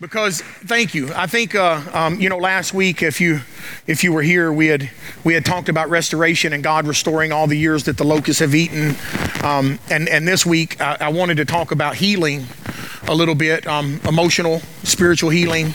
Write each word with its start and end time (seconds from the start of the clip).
because 0.00 0.40
thank 0.40 0.94
you. 0.94 1.12
I 1.14 1.26
think 1.26 1.54
uh, 1.54 1.82
um, 1.92 2.20
you 2.20 2.28
know 2.28 2.38
last 2.38 2.72
week, 2.72 3.02
if 3.02 3.20
you 3.20 3.40
if 3.86 4.02
you 4.02 4.12
were 4.12 4.22
here, 4.22 4.52
we 4.52 4.68
had 4.68 4.90
we 5.24 5.34
had 5.34 5.44
talked 5.44 5.68
about 5.68 5.90
restoration 5.90 6.52
and 6.52 6.62
God 6.62 6.86
restoring 6.86 7.32
all 7.32 7.46
the 7.46 7.56
years 7.56 7.84
that 7.84 7.98
the 7.98 8.04
locusts 8.04 8.40
have 8.40 8.54
eaten. 8.54 8.96
Um, 9.44 9.78
and 9.90 10.08
and 10.08 10.26
this 10.26 10.46
week, 10.46 10.80
I, 10.80 10.96
I, 11.00 11.08
wanted 11.08 11.36
to 11.36 11.44
talk 11.44 11.70
about 11.70 11.96
healing 11.96 12.46
a 13.08 13.14
little 13.14 13.34
bit, 13.34 13.66
um, 13.66 14.00
emotional, 14.06 14.60
spiritual 14.82 15.30
healing. 15.30 15.74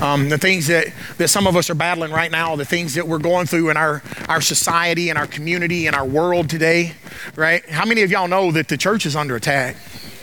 Um, 0.00 0.30
the 0.30 0.38
things 0.38 0.66
that, 0.68 0.86
that 1.18 1.28
some 1.28 1.46
of 1.46 1.56
us 1.56 1.68
are 1.68 1.74
battling 1.74 2.10
right 2.10 2.30
now, 2.30 2.56
the 2.56 2.64
things 2.64 2.94
that 2.94 3.06
we're 3.06 3.18
going 3.18 3.46
through 3.46 3.68
in 3.68 3.76
our, 3.76 4.02
our 4.30 4.40
society 4.40 5.10
and 5.10 5.18
our 5.18 5.26
community 5.26 5.86
and 5.86 5.94
our 5.94 6.06
world 6.06 6.48
today, 6.48 6.94
right? 7.36 7.68
How 7.68 7.84
many 7.84 8.00
of 8.00 8.10
y'all 8.10 8.26
know 8.26 8.50
that 8.52 8.68
the 8.68 8.78
church 8.78 9.04
is 9.04 9.14
under 9.14 9.36
attack? 9.36 9.76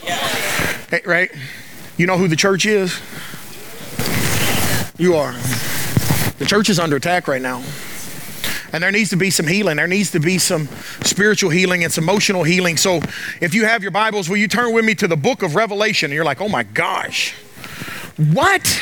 Yeah. 0.03 0.99
Right? 1.05 1.29
You 1.95 2.07
know 2.07 2.17
who 2.17 2.27
the 2.27 2.35
church 2.35 2.65
is? 2.65 2.99
You 4.97 5.13
are. 5.13 5.33
The 6.39 6.45
church 6.47 6.69
is 6.69 6.79
under 6.79 6.95
attack 6.95 7.27
right 7.27 7.41
now. 7.41 7.63
And 8.73 8.81
there 8.81 8.91
needs 8.91 9.11
to 9.11 9.15
be 9.15 9.29
some 9.29 9.45
healing. 9.45 9.77
There 9.77 9.87
needs 9.87 10.09
to 10.11 10.19
be 10.19 10.39
some 10.39 10.67
spiritual 11.03 11.51
healing 11.51 11.83
and 11.83 11.93
some 11.93 12.03
emotional 12.03 12.43
healing. 12.43 12.77
So 12.77 13.01
if 13.39 13.53
you 13.53 13.65
have 13.65 13.83
your 13.83 13.91
Bibles, 13.91 14.27
will 14.27 14.37
you 14.37 14.47
turn 14.47 14.73
with 14.73 14.83
me 14.83 14.95
to 14.95 15.07
the 15.07 15.15
book 15.15 15.43
of 15.43 15.55
Revelation? 15.55 16.07
And 16.07 16.15
you're 16.15 16.25
like, 16.25 16.41
oh 16.41 16.49
my 16.49 16.63
gosh, 16.63 17.33
what? 18.33 18.81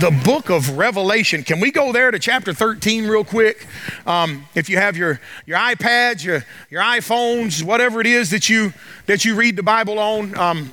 the 0.00 0.10
book 0.24 0.50
of 0.50 0.76
Revelation. 0.76 1.42
Can 1.42 1.60
we 1.60 1.70
go 1.70 1.92
there 1.92 2.10
to 2.10 2.18
chapter 2.18 2.52
13 2.52 3.06
real 3.06 3.24
quick? 3.24 3.66
Um, 4.06 4.46
if 4.54 4.68
you 4.68 4.76
have 4.76 4.96
your, 4.96 5.20
your 5.46 5.58
iPads, 5.58 6.22
your, 6.22 6.44
your 6.70 6.82
iPhones, 6.82 7.62
whatever 7.62 8.00
it 8.00 8.06
is 8.06 8.30
that 8.30 8.48
you, 8.48 8.72
that 9.06 9.24
you 9.24 9.34
read 9.34 9.56
the 9.56 9.62
Bible 9.62 9.98
on, 9.98 10.36
um, 10.38 10.72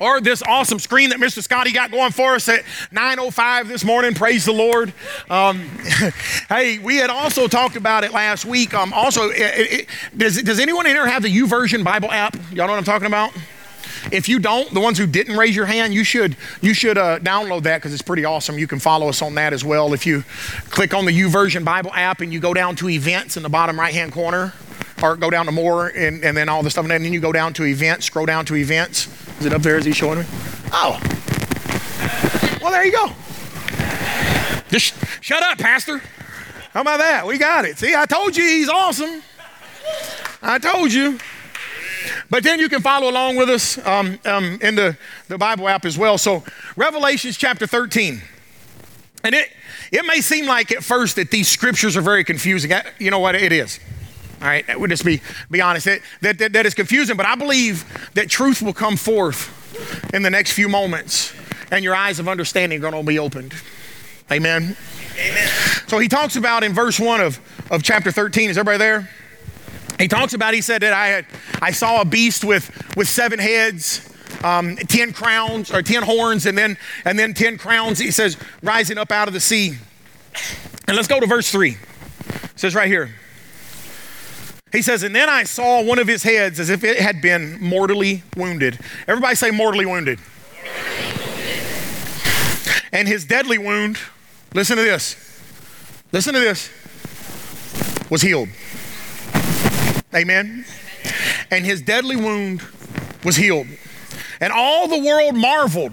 or 0.00 0.20
this 0.20 0.42
awesome 0.42 0.78
screen 0.78 1.10
that 1.10 1.18
Mr. 1.18 1.42
Scotty 1.42 1.70
got 1.72 1.90
going 1.90 2.12
for 2.12 2.34
us 2.34 2.48
at 2.48 2.64
9:05 2.90 3.68
this 3.68 3.84
morning. 3.84 4.14
Praise 4.14 4.44
the 4.44 4.52
Lord. 4.52 4.92
Um, 5.30 5.60
hey, 6.48 6.78
we 6.78 6.96
had 6.96 7.10
also 7.10 7.46
talked 7.46 7.76
about 7.76 8.04
it 8.04 8.12
last 8.12 8.44
week. 8.44 8.74
Um, 8.74 8.92
also, 8.92 9.30
it, 9.30 9.36
it, 9.38 9.86
does, 10.16 10.42
does 10.42 10.58
anyone 10.58 10.86
in 10.86 10.92
here 10.92 11.06
have 11.06 11.22
the 11.22 11.34
YouVersion 11.34 11.84
Bible 11.84 12.10
app? 12.10 12.34
Y'all 12.50 12.66
know 12.66 12.72
what 12.72 12.78
I'm 12.78 12.84
talking 12.84 13.06
about? 13.06 13.32
If 14.10 14.28
you 14.28 14.40
don't, 14.40 14.72
the 14.74 14.80
ones 14.80 14.98
who 14.98 15.06
didn't 15.06 15.36
raise 15.36 15.54
your 15.54 15.66
hand, 15.66 15.94
you 15.94 16.02
should 16.02 16.36
you 16.60 16.74
should 16.74 16.98
uh, 16.98 17.20
download 17.20 17.62
that 17.62 17.78
because 17.78 17.92
it's 17.92 18.02
pretty 18.02 18.24
awesome. 18.24 18.58
You 18.58 18.66
can 18.66 18.80
follow 18.80 19.08
us 19.08 19.22
on 19.22 19.36
that 19.36 19.52
as 19.52 19.64
well. 19.64 19.92
If 19.92 20.06
you 20.06 20.24
click 20.70 20.92
on 20.94 21.04
the 21.04 21.12
YouVersion 21.12 21.64
Bible 21.64 21.92
app 21.94 22.20
and 22.20 22.32
you 22.32 22.40
go 22.40 22.52
down 22.52 22.74
to 22.76 22.88
events 22.88 23.36
in 23.36 23.44
the 23.44 23.48
bottom 23.48 23.78
right 23.78 23.94
hand 23.94 24.12
corner, 24.12 24.52
or 25.02 25.16
go 25.16 25.30
down 25.30 25.46
to 25.46 25.52
more 25.52 25.88
and, 25.88 26.24
and 26.24 26.36
then 26.36 26.48
all 26.48 26.62
the 26.62 26.70
stuff, 26.70 26.84
and 26.84 27.04
then 27.04 27.12
you 27.12 27.20
go 27.20 27.32
down 27.32 27.52
to 27.54 27.64
events, 27.64 28.06
scroll 28.06 28.26
down 28.26 28.44
to 28.46 28.56
events. 28.56 29.08
Is 29.42 29.46
it 29.46 29.54
up 29.54 29.62
there? 29.62 29.76
Is 29.76 29.84
he 29.84 29.90
showing 29.90 30.20
me? 30.20 30.24
Oh. 30.70 31.00
Well, 32.62 32.70
there 32.70 32.84
you 32.84 32.92
go. 32.92 33.10
Just 34.68 34.94
shut 35.20 35.42
up, 35.42 35.58
Pastor. 35.58 36.00
How 36.72 36.82
about 36.82 36.98
that? 36.98 37.26
We 37.26 37.38
got 37.38 37.64
it. 37.64 37.76
See, 37.76 37.92
I 37.92 38.06
told 38.06 38.36
you 38.36 38.44
he's 38.44 38.68
awesome. 38.68 39.20
I 40.40 40.60
told 40.60 40.92
you. 40.92 41.18
But 42.30 42.44
then 42.44 42.60
you 42.60 42.68
can 42.68 42.82
follow 42.82 43.10
along 43.10 43.34
with 43.34 43.50
us 43.50 43.84
um, 43.84 44.20
um, 44.24 44.60
in 44.62 44.76
the, 44.76 44.96
the 45.26 45.38
Bible 45.38 45.68
app 45.68 45.84
as 45.84 45.98
well. 45.98 46.18
So, 46.18 46.44
Revelations 46.76 47.36
chapter 47.36 47.66
13. 47.66 48.22
And 49.24 49.34
it, 49.34 49.50
it 49.90 50.06
may 50.06 50.20
seem 50.20 50.46
like 50.46 50.70
at 50.70 50.84
first 50.84 51.16
that 51.16 51.32
these 51.32 51.48
scriptures 51.48 51.96
are 51.96 52.00
very 52.00 52.22
confusing. 52.22 52.70
You 53.00 53.10
know 53.10 53.18
what? 53.18 53.34
It 53.34 53.50
is. 53.50 53.80
All 54.42 54.48
right, 54.48 54.64
we'll 54.76 54.88
just 54.88 55.04
be, 55.04 55.20
be 55.52 55.60
honest. 55.60 55.84
That, 55.84 56.00
that, 56.20 56.38
that, 56.38 56.52
that 56.54 56.66
is 56.66 56.74
confusing, 56.74 57.16
but 57.16 57.26
I 57.26 57.36
believe 57.36 57.84
that 58.14 58.28
truth 58.28 58.60
will 58.60 58.72
come 58.72 58.96
forth 58.96 60.12
in 60.12 60.22
the 60.22 60.30
next 60.30 60.50
few 60.50 60.68
moments, 60.68 61.32
and 61.70 61.84
your 61.84 61.94
eyes 61.94 62.18
of 62.18 62.28
understanding 62.28 62.78
are 62.84 62.90
going 62.90 63.04
to 63.04 63.08
be 63.08 63.20
opened. 63.20 63.54
Amen. 64.32 64.76
Amen. 65.16 65.48
So 65.86 66.00
he 66.00 66.08
talks 66.08 66.34
about 66.34 66.64
in 66.64 66.72
verse 66.72 66.98
1 66.98 67.20
of, 67.20 67.38
of 67.70 67.84
chapter 67.84 68.10
13. 68.10 68.50
Is 68.50 68.58
everybody 68.58 68.78
there? 68.78 69.08
He 70.00 70.08
talks 70.08 70.34
about, 70.34 70.54
he 70.54 70.60
said 70.60 70.82
that 70.82 70.92
I, 70.92 71.06
had, 71.06 71.26
I 71.60 71.70
saw 71.70 72.00
a 72.00 72.04
beast 72.04 72.44
with, 72.44 72.96
with 72.96 73.08
seven 73.08 73.38
heads. 73.38 74.08
Um, 74.42 74.74
10 74.74 75.12
crowns 75.12 75.70
or 75.72 75.82
10 75.82 76.02
horns 76.02 76.46
and 76.46 76.58
then 76.58 76.76
and 77.04 77.16
then 77.16 77.32
10 77.32 77.58
crowns 77.58 78.00
he 78.00 78.10
says 78.10 78.36
rising 78.60 78.98
up 78.98 79.12
out 79.12 79.28
of 79.28 79.34
the 79.34 79.40
sea 79.40 79.74
and 80.88 80.96
let's 80.96 81.06
go 81.06 81.20
to 81.20 81.26
verse 81.26 81.52
3 81.52 81.76
it 81.76 81.78
says 82.56 82.74
right 82.74 82.88
here 82.88 83.14
he 84.72 84.82
says, 84.82 85.02
And 85.02 85.14
then 85.14 85.28
I 85.28 85.44
saw 85.44 85.82
one 85.82 85.98
of 85.98 86.08
his 86.08 86.22
heads 86.22 86.58
as 86.58 86.70
if 86.70 86.82
it 86.82 86.98
had 86.98 87.20
been 87.20 87.60
mortally 87.60 88.22
wounded. 88.36 88.78
Everybody 89.06 89.36
say, 89.36 89.50
mortally 89.50 89.86
wounded. 89.86 90.18
And 92.92 93.08
his 93.08 93.24
deadly 93.24 93.58
wound, 93.58 93.98
listen 94.54 94.76
to 94.76 94.82
this, 94.82 95.16
listen 96.12 96.34
to 96.34 96.40
this, 96.40 96.70
was 98.10 98.22
healed. 98.22 98.48
Amen. 100.14 100.64
And 101.50 101.64
his 101.64 101.80
deadly 101.80 102.16
wound 102.16 102.62
was 103.24 103.36
healed. 103.36 103.66
And 104.40 104.52
all 104.52 104.88
the 104.88 104.98
world 104.98 105.34
marveled 105.34 105.92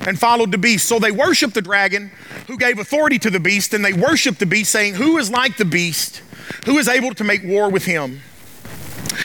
and 0.00 0.18
followed 0.18 0.52
the 0.52 0.58
beast. 0.58 0.88
So 0.88 0.98
they 0.98 1.10
worshiped 1.10 1.54
the 1.54 1.62
dragon 1.62 2.10
who 2.46 2.56
gave 2.56 2.78
authority 2.78 3.18
to 3.18 3.30
the 3.30 3.40
beast, 3.40 3.74
and 3.74 3.84
they 3.84 3.92
worshiped 3.92 4.38
the 4.38 4.46
beast, 4.46 4.72
saying, 4.72 4.94
Who 4.94 5.18
is 5.18 5.30
like 5.30 5.56
the 5.56 5.64
beast? 5.64 6.22
Who 6.64 6.78
is 6.78 6.88
able 6.88 7.14
to 7.14 7.24
make 7.24 7.42
war 7.44 7.70
with 7.70 7.84
him. 7.84 8.20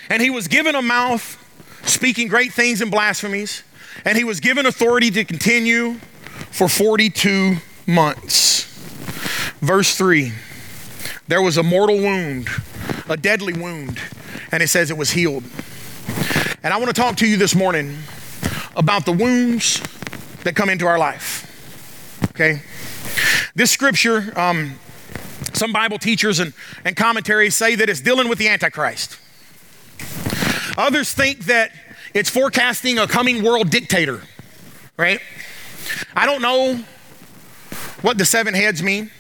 And 0.09 0.22
he 0.22 0.30
was 0.30 0.47
given 0.47 0.75
a 0.75 0.81
mouth 0.81 1.41
speaking 1.88 2.28
great 2.28 2.53
things 2.53 2.81
and 2.81 2.91
blasphemies, 2.91 3.63
and 4.03 4.18
he 4.18 4.24
was 4.24 4.40
given 4.40 4.66
authority 4.66 5.12
to 5.12 5.24
continue 5.24 5.96
for 6.52 6.68
42 6.68 7.58
months. 7.85 8.66
Verse 9.62 9.96
3 9.96 10.31
there 11.28 11.41
was 11.41 11.58
a 11.58 11.64
mortal 11.64 11.97
wound, 11.97 12.50
a 13.09 13.18
deadly 13.18 13.53
wound, 13.53 14.00
and 14.52 14.62
it 14.62 14.68
says 14.68 14.91
it 14.91 14.97
was 14.97 15.09
healed. 15.09 15.44
And 16.62 16.72
I 16.72 16.78
want 16.78 16.88
to 16.88 16.94
talk 16.94 17.16
to 17.18 17.28
you 17.28 17.35
this 17.35 17.56
morning 17.56 17.97
about 18.75 19.06
the 19.06 19.12
wounds 19.12 19.81
that 20.44 20.56
come 20.56 20.69
into 20.69 20.85
our 20.85 21.00
life. 21.00 22.22
Okay? 22.30 22.62
This 23.56 23.72
scripture, 23.72 24.31
um, 24.40 24.75
some 25.55 25.71
Bible 25.71 25.97
teachers 25.97 26.39
and, 26.39 26.53
and 26.83 26.95
commentaries 26.95 27.55
say 27.55 27.75
that 27.75 27.89
it's 27.89 28.01
dealing 28.01 28.27
with 28.27 28.38
the 28.38 28.47
Antichrist. 28.47 29.17
Others 30.77 31.13
think 31.13 31.45
that 31.45 31.71
it's 32.13 32.29
forecasting 32.29 32.99
a 32.99 33.07
coming 33.07 33.43
world 33.43 33.69
dictator, 33.69 34.21
right? 34.97 35.19
I 36.16 36.25
don't 36.25 36.41
know 36.41 36.83
what 38.01 38.17
the 38.17 38.25
seven 38.25 38.53
heads 38.53 38.83
mean. 38.83 39.11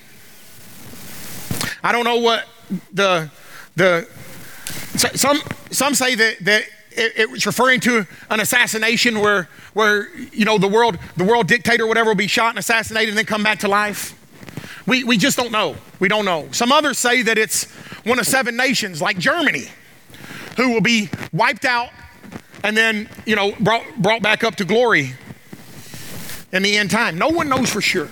I 1.83 1.91
don't 1.91 2.03
know 2.03 2.17
what 2.17 2.45
the 2.93 3.29
the 3.75 4.07
some 4.95 5.39
some 5.71 5.93
say 5.93 6.15
that 6.15 6.39
that 6.45 6.63
it, 6.91 7.13
it's 7.17 7.45
referring 7.45 7.79
to 7.81 8.07
an 8.29 8.39
assassination 8.39 9.19
where 9.19 9.49
where 9.73 10.15
you 10.15 10.45
know 10.45 10.57
the 10.57 10.67
world 10.67 10.97
the 11.17 11.23
world 11.23 11.47
dictator 11.47 11.85
whatever 11.85 12.09
will 12.09 12.15
be 12.15 12.27
shot 12.27 12.49
and 12.49 12.59
assassinated 12.59 13.09
and 13.09 13.17
then 13.17 13.25
come 13.25 13.43
back 13.43 13.59
to 13.59 13.67
life. 13.67 14.13
We, 14.85 15.03
we 15.03 15.17
just 15.17 15.37
don't 15.37 15.51
know. 15.51 15.75
We 15.99 16.07
don't 16.07 16.25
know. 16.25 16.49
Some 16.51 16.71
others 16.71 16.97
say 16.97 17.21
that 17.23 17.37
it's 17.37 17.65
one 18.03 18.19
of 18.19 18.27
seven 18.27 18.55
nations 18.55 19.01
like 19.01 19.17
Germany 19.17 19.65
who 20.57 20.73
will 20.73 20.81
be 20.81 21.09
wiped 21.33 21.65
out 21.65 21.89
and 22.63 22.75
then, 22.75 23.09
you 23.25 23.35
know, 23.35 23.53
brought, 23.59 23.83
brought 23.97 24.21
back 24.21 24.43
up 24.43 24.55
to 24.55 24.65
glory 24.65 25.13
in 26.51 26.63
the 26.63 26.77
end 26.77 26.91
time. 26.91 27.17
No 27.17 27.29
one 27.29 27.49
knows 27.49 27.71
for 27.71 27.81
sure. 27.81 28.09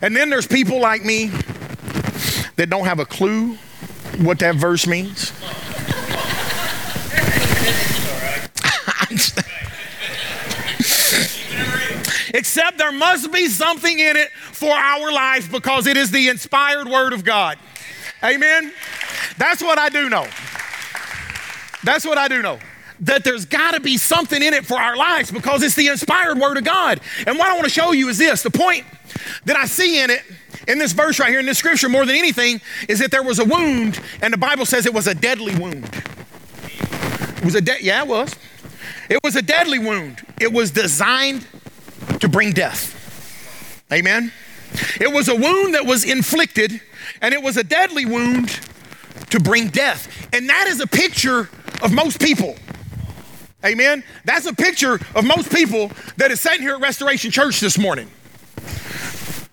And 0.00 0.16
then 0.16 0.30
there's 0.30 0.46
people 0.46 0.80
like 0.80 1.04
me 1.04 1.30
that 2.56 2.70
don't 2.70 2.84
have 2.84 2.98
a 2.98 3.06
clue 3.06 3.56
what 4.18 4.38
that 4.40 4.56
verse 4.56 4.86
means. 4.86 5.32
Except 12.34 12.78
there 12.78 12.92
must 12.92 13.32
be 13.32 13.48
something 13.48 13.98
in 13.98 14.16
it 14.16 14.30
for 14.58 14.72
our 14.72 15.12
life 15.12 15.50
because 15.50 15.86
it 15.86 15.96
is 15.96 16.10
the 16.10 16.28
inspired 16.28 16.88
word 16.88 17.12
of 17.12 17.24
God. 17.24 17.58
Amen? 18.22 18.72
That's 19.38 19.62
what 19.62 19.78
I 19.78 19.88
do 19.88 20.08
know. 20.08 20.26
That's 21.84 22.04
what 22.04 22.18
I 22.18 22.28
do 22.28 22.42
know. 22.42 22.58
That 23.00 23.22
there's 23.22 23.44
got 23.44 23.74
to 23.74 23.80
be 23.80 23.96
something 23.96 24.42
in 24.42 24.52
it 24.52 24.66
for 24.66 24.76
our 24.76 24.96
lives 24.96 25.30
because 25.30 25.62
it's 25.62 25.76
the 25.76 25.86
inspired 25.86 26.38
word 26.38 26.56
of 26.56 26.64
God. 26.64 27.00
And 27.26 27.38
what 27.38 27.48
I 27.48 27.52
want 27.52 27.64
to 27.64 27.70
show 27.70 27.92
you 27.92 28.08
is 28.08 28.18
this 28.18 28.42
the 28.42 28.50
point 28.50 28.84
that 29.44 29.56
I 29.56 29.66
see 29.66 30.02
in 30.02 30.10
it, 30.10 30.22
in 30.66 30.78
this 30.78 30.92
verse 30.92 31.20
right 31.20 31.30
here, 31.30 31.38
in 31.38 31.46
this 31.46 31.58
scripture, 31.58 31.88
more 31.88 32.04
than 32.04 32.16
anything, 32.16 32.60
is 32.88 32.98
that 32.98 33.12
there 33.12 33.22
was 33.22 33.38
a 33.38 33.44
wound, 33.44 34.00
and 34.20 34.32
the 34.32 34.38
Bible 34.38 34.66
says 34.66 34.84
it 34.84 34.92
was 34.92 35.06
a 35.06 35.14
deadly 35.14 35.54
wound. 35.56 35.88
It 37.36 37.44
was 37.44 37.54
a 37.54 37.60
de- 37.60 37.82
yeah, 37.82 38.02
it 38.02 38.08
was. 38.08 38.34
It 39.08 39.20
was 39.22 39.36
a 39.36 39.42
deadly 39.42 39.78
wound. 39.78 40.26
It 40.40 40.52
was 40.52 40.72
designed 40.72 41.46
to 42.20 42.28
bring 42.28 42.52
death. 42.52 42.96
Amen. 43.92 44.32
It 45.00 45.12
was 45.12 45.28
a 45.28 45.34
wound 45.34 45.74
that 45.74 45.86
was 45.86 46.04
inflicted, 46.04 46.80
and 47.20 47.34
it 47.34 47.42
was 47.42 47.56
a 47.56 47.64
deadly 47.64 48.04
wound 48.04 48.60
to 49.30 49.40
bring 49.40 49.68
death. 49.68 50.28
And 50.32 50.48
that 50.48 50.66
is 50.68 50.80
a 50.80 50.86
picture 50.86 51.48
of 51.82 51.92
most 51.92 52.20
people. 52.20 52.56
Amen. 53.64 54.04
That's 54.24 54.46
a 54.46 54.54
picture 54.54 55.00
of 55.14 55.24
most 55.24 55.52
people 55.52 55.90
that 56.16 56.30
is 56.30 56.40
sitting 56.40 56.62
here 56.62 56.74
at 56.74 56.80
Restoration 56.80 57.30
Church 57.30 57.60
this 57.60 57.76
morning. 57.76 58.08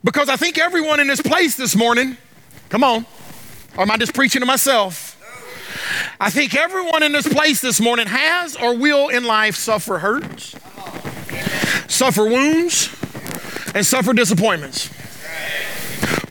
Because 0.03 0.29
I 0.29 0.35
think 0.35 0.59
everyone 0.59 0.99
in 0.99 1.07
this 1.07 1.21
place 1.21 1.55
this 1.57 1.75
morning, 1.75 2.17
come 2.69 2.83
on, 2.83 3.05
or 3.75 3.81
am 3.81 3.91
I 3.91 3.97
just 3.97 4.13
preaching 4.13 4.41
to 4.41 4.45
myself? 4.45 5.13
I 6.19 6.29
think 6.29 6.55
everyone 6.55 7.03
in 7.03 7.11
this 7.11 7.27
place 7.27 7.61
this 7.61 7.81
morning 7.81 8.07
has 8.07 8.55
or 8.55 8.75
will 8.75 9.09
in 9.09 9.23
life 9.23 9.55
suffer 9.55 9.97
hurts, 9.97 10.55
suffer 11.87 12.25
wounds, 12.25 12.95
and 13.73 13.85
suffer 13.85 14.13
disappointments. 14.13 14.89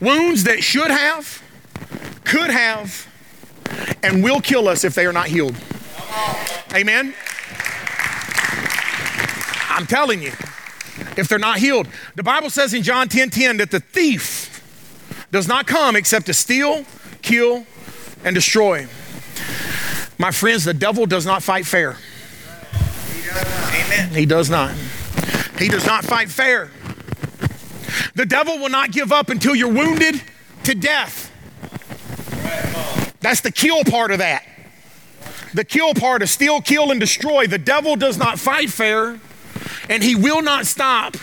Wounds 0.04 0.44
that 0.44 0.62
should 0.62 0.90
have, 0.90 1.42
could 2.24 2.50
have, 2.50 3.08
and 4.02 4.22
will 4.22 4.40
kill 4.40 4.68
us 4.68 4.84
if 4.84 4.94
they 4.94 5.06
are 5.06 5.12
not 5.12 5.28
healed. 5.28 5.56
Amen. 6.74 7.14
I'm 9.70 9.86
telling 9.86 10.22
you, 10.22 10.32
if 11.16 11.26
they're 11.28 11.38
not 11.38 11.58
healed. 11.58 11.88
The 12.16 12.22
Bible 12.22 12.50
says 12.50 12.74
in 12.74 12.82
John 12.82 13.08
10 13.08 13.30
10 13.30 13.56
that 13.56 13.70
the 13.70 13.80
thief 13.80 14.62
does 15.32 15.48
not 15.48 15.66
come 15.66 15.96
except 15.96 16.26
to 16.26 16.34
steal, 16.34 16.84
kill, 17.22 17.66
and 18.24 18.34
destroy. 18.34 18.86
My 20.18 20.30
friends, 20.30 20.64
the 20.64 20.74
devil 20.74 21.06
does 21.06 21.26
not 21.26 21.42
fight 21.42 21.66
fair. 21.66 21.96
He 23.12 23.26
does 23.26 23.44
not. 23.44 23.74
Amen. 23.74 24.10
He 24.10 24.26
does 24.26 24.50
not. 24.50 24.74
He 25.58 25.68
does 25.68 25.86
not 25.86 26.04
fight 26.04 26.28
fair. 26.28 26.70
The 28.14 28.26
devil 28.26 28.58
will 28.58 28.68
not 28.68 28.92
give 28.92 29.12
up 29.12 29.28
until 29.28 29.54
you're 29.54 29.72
wounded 29.72 30.22
to 30.64 30.74
death. 30.74 31.30
That's 33.20 33.40
the 33.40 33.52
kill 33.52 33.84
part 33.84 34.10
of 34.10 34.18
that. 34.18 34.44
The 35.54 35.64
kill 35.64 35.94
part 35.94 36.22
of 36.22 36.28
steal, 36.28 36.60
kill, 36.60 36.90
and 36.90 37.00
destroy. 37.00 37.46
The 37.46 37.58
devil 37.58 37.96
does 37.96 38.18
not 38.18 38.38
fight 38.38 38.70
fair, 38.70 39.18
and 39.88 40.02
he 40.02 40.14
will 40.14 40.42
not 40.42 40.66
stop 40.66 41.16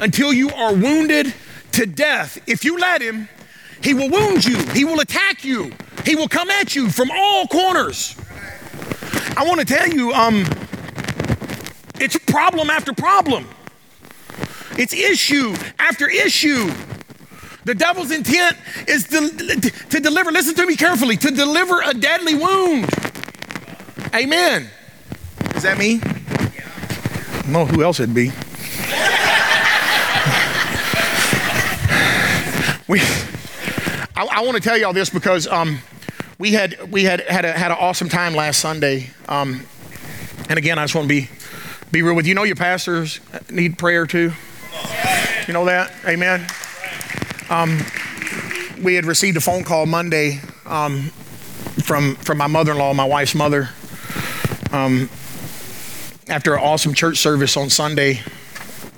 until 0.00 0.32
you 0.32 0.50
are 0.50 0.74
wounded 0.74 1.32
to 1.72 1.86
death. 1.86 2.38
If 2.46 2.64
you 2.64 2.78
let 2.78 3.00
him, 3.00 3.28
he 3.82 3.94
will 3.94 4.10
wound 4.10 4.44
you, 4.44 4.56
he 4.70 4.84
will 4.84 5.00
attack 5.00 5.44
you, 5.44 5.72
he 6.04 6.16
will 6.16 6.28
come 6.28 6.50
at 6.50 6.74
you 6.74 6.90
from 6.90 7.10
all 7.10 7.46
corners. 7.46 8.16
I 9.36 9.44
want 9.46 9.60
to 9.60 9.66
tell 9.66 9.88
you, 9.88 10.12
um, 10.12 10.44
it's 12.00 12.18
problem 12.18 12.70
after 12.70 12.92
problem. 12.92 13.46
It's 14.78 14.92
issue 14.92 15.54
after 15.78 16.08
issue. 16.08 16.70
The 17.64 17.74
devil's 17.74 18.10
intent 18.12 18.56
is 18.86 19.08
to, 19.08 19.28
to 19.90 20.00
deliver, 20.00 20.30
listen 20.30 20.54
to 20.54 20.66
me 20.66 20.76
carefully, 20.76 21.16
to 21.16 21.30
deliver 21.32 21.80
a 21.82 21.94
deadly 21.94 22.36
wound. 22.36 22.88
Amen. 24.14 24.68
Is 25.54 25.64
that 25.64 25.76
me? 25.78 26.00
No, 27.48 27.64
who 27.64 27.82
else 27.82 27.98
it'd 28.00 28.14
be? 28.14 28.26
we, 32.88 33.00
I, 34.14 34.26
I 34.30 34.42
want 34.44 34.56
to 34.56 34.62
tell 34.62 34.76
y'all 34.76 34.92
this 34.92 35.10
because 35.10 35.46
um, 35.48 35.78
we 36.38 36.52
had 36.52 36.92
we 36.92 37.04
had 37.04 37.20
had 37.22 37.44
a, 37.44 37.52
had 37.52 37.70
an 37.70 37.78
awesome 37.80 38.08
time 38.08 38.34
last 38.34 38.60
Sunday. 38.60 39.10
Um, 39.28 39.62
and 40.48 40.58
again, 40.58 40.78
I 40.78 40.84
just 40.84 40.94
want 40.94 41.06
to 41.06 41.14
be 41.14 41.28
be 41.90 42.02
real 42.02 42.14
with 42.14 42.26
you. 42.26 42.30
You 42.30 42.34
know, 42.34 42.42
your 42.42 42.56
pastors 42.56 43.20
need 43.50 43.78
prayer 43.78 44.06
too. 44.06 44.32
You 45.46 45.52
know 45.52 45.64
that? 45.66 45.92
Amen. 46.04 46.44
Um, 47.50 47.78
we 48.82 48.96
had 48.96 49.04
received 49.04 49.36
a 49.36 49.40
phone 49.40 49.62
call 49.62 49.86
Monday 49.86 50.40
um, 50.64 51.02
from 51.84 52.16
from 52.16 52.38
my 52.38 52.48
mother-in-law, 52.48 52.94
my 52.94 53.04
wife's 53.04 53.34
mother. 53.34 53.68
Um, 54.72 55.08
after 56.28 56.54
an 56.54 56.64
awesome 56.64 56.94
church 56.94 57.18
service 57.18 57.56
on 57.56 57.70
Sunday 57.70 58.22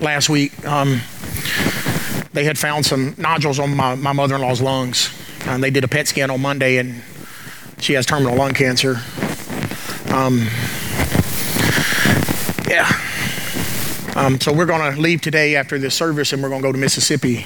last 0.01 0.31
week, 0.31 0.65
um, 0.67 1.03
they 2.33 2.45
had 2.45 2.59
found 2.59 2.87
some 2.87 3.15
nodules 3.19 3.59
on 3.59 3.77
my, 3.77 3.95
my 3.95 4.13
mother-in-law's 4.13 4.63
lungs. 4.63 5.11
And 5.45 5.63
they 5.63 5.71
did 5.71 5.85
a 5.85 5.89
PET 5.89 6.09
scan 6.09 6.31
on 6.31 6.41
Monday, 6.41 6.79
and 6.79 7.03
she 7.79 7.93
has 7.93 8.07
terminal 8.07 8.35
lung 8.35 8.55
cancer. 8.55 9.03
Um, 10.09 10.49
Um, 14.19 14.41
so 14.41 14.53
we're 14.53 14.67
going 14.67 14.93
to 14.93 15.01
leave 15.01 15.21
today 15.21 15.55
after 15.55 15.79
this 15.79 15.95
service, 15.95 16.33
and 16.33 16.43
we're 16.43 16.49
going 16.49 16.61
to 16.61 16.67
go 16.67 16.73
to 16.73 16.79
Mississippi 16.79 17.45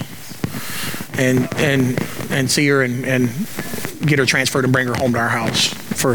and 1.18 1.46
and 1.56 2.02
and 2.30 2.50
see 2.50 2.66
her 2.68 2.80
and, 2.80 3.04
and 3.04 3.28
get 4.06 4.18
her 4.18 4.24
transferred 4.24 4.64
and 4.64 4.72
bring 4.72 4.86
her 4.86 4.94
home 4.94 5.12
to 5.12 5.18
our 5.18 5.28
house 5.28 5.66
for, 5.66 6.12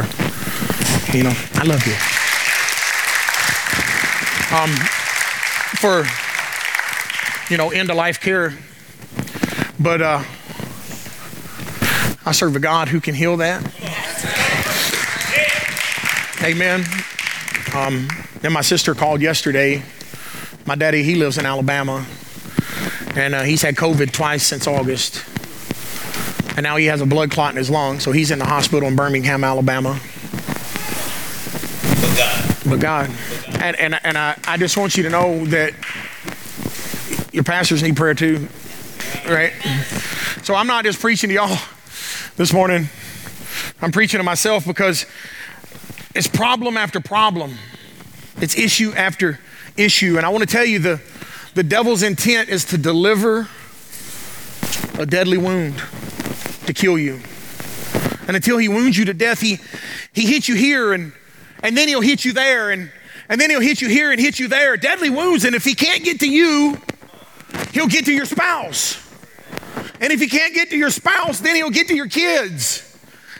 you 1.15 1.23
know, 1.23 1.33
I 1.53 1.63
love 1.63 1.85
you. 1.85 1.93
Um, 4.57 4.71
for, 5.77 6.05
you 7.51 7.57
know, 7.57 7.69
end 7.69 7.91
of 7.91 7.95
life 7.95 8.19
care. 8.19 8.57
But 9.79 10.01
uh, 10.01 10.23
I 12.25 12.31
serve 12.31 12.55
a 12.55 12.59
God 12.59 12.87
who 12.87 12.99
can 12.99 13.13
heal 13.13 13.37
that. 13.37 13.61
Amen. 16.43 16.83
Um, 17.75 18.07
and 18.41 18.51
my 18.51 18.61
sister 18.61 18.95
called 18.95 19.21
yesterday. 19.21 19.83
My 20.67 20.75
daddy, 20.75 21.01
he 21.01 21.15
lives 21.15 21.37
in 21.37 21.45
Alabama, 21.45 22.05
and 23.15 23.33
uh, 23.33 23.43
he's 23.43 23.61
had 23.61 23.77
COVID 23.77 24.11
twice 24.11 24.45
since 24.45 24.67
August. 24.67 25.23
And 26.57 26.63
now 26.65 26.75
he 26.75 26.87
has 26.87 26.99
a 26.99 27.05
blood 27.05 27.31
clot 27.31 27.51
in 27.51 27.57
his 27.57 27.69
lung, 27.69 28.01
so 28.01 28.11
he's 28.11 28.31
in 28.31 28.39
the 28.39 28.45
hospital 28.45 28.89
in 28.89 28.97
Birmingham, 28.97 29.45
Alabama. 29.45 29.97
But 32.01 32.17
God. 32.17 32.55
But 32.65 32.79
God. 32.81 33.09
And, 33.61 33.79
and, 33.79 33.97
and 34.03 34.17
I, 34.17 34.37
I 34.45 34.57
just 34.57 34.75
want 34.75 34.97
you 34.97 35.03
to 35.03 35.09
know 35.09 35.45
that 35.45 35.71
your 37.31 37.45
pastors 37.45 37.81
need 37.81 37.95
prayer 37.95 38.13
too, 38.13 38.49
right? 39.25 39.53
So 40.43 40.53
I'm 40.53 40.67
not 40.67 40.83
just 40.83 40.99
preaching 40.99 41.29
to 41.29 41.35
y'all 41.35 41.57
this 42.35 42.51
morning, 42.51 42.89
I'm 43.81 43.93
preaching 43.93 44.17
to 44.17 44.23
myself 44.25 44.65
because 44.65 45.05
it's 46.13 46.27
problem 46.27 46.75
after 46.75 46.99
problem, 46.99 47.53
it's 48.41 48.57
issue 48.57 48.91
after 48.97 49.39
issue. 49.77 50.17
And 50.17 50.25
I 50.25 50.29
want 50.29 50.41
to 50.41 50.49
tell 50.49 50.65
you 50.65 50.79
the, 50.79 51.01
the 51.53 51.63
devil's 51.63 52.03
intent 52.03 52.49
is 52.49 52.65
to 52.65 52.77
deliver 52.77 53.47
a 54.99 55.05
deadly 55.05 55.37
wound 55.37 55.81
to 56.65 56.73
kill 56.73 56.97
you. 56.97 57.19
And 58.27 58.35
until 58.35 58.57
he 58.57 58.67
wounds 58.67 58.97
you 58.97 59.05
to 59.05 59.13
death, 59.13 59.39
he, 59.39 59.59
he 60.13 60.25
hits 60.25 60.49
you 60.49 60.55
here 60.55 60.93
and, 60.93 61.13
and 61.63 61.77
then 61.77 61.87
he'll 61.87 62.01
hit 62.01 62.25
you 62.25 62.33
there 62.33 62.71
and, 62.71 62.91
and 63.29 63.39
then 63.39 63.49
he'll 63.49 63.61
hit 63.61 63.81
you 63.81 63.87
here 63.87 64.11
and 64.11 64.19
hit 64.19 64.39
you 64.39 64.47
there. 64.47 64.75
Deadly 64.77 65.09
wounds. 65.09 65.45
And 65.45 65.55
if 65.55 65.63
he 65.63 65.75
can't 65.75 66.03
get 66.03 66.19
to 66.19 66.29
you, 66.29 66.77
he'll 67.71 67.87
get 67.87 68.05
to 68.05 68.13
your 68.13 68.25
spouse. 68.25 69.03
And 69.99 70.11
if 70.11 70.19
he 70.19 70.27
can't 70.27 70.53
get 70.53 70.69
to 70.71 70.77
your 70.77 70.89
spouse, 70.89 71.39
then 71.39 71.55
he'll 71.55 71.69
get 71.69 71.87
to 71.87 71.95
your 71.95 72.07
kids. 72.07 72.86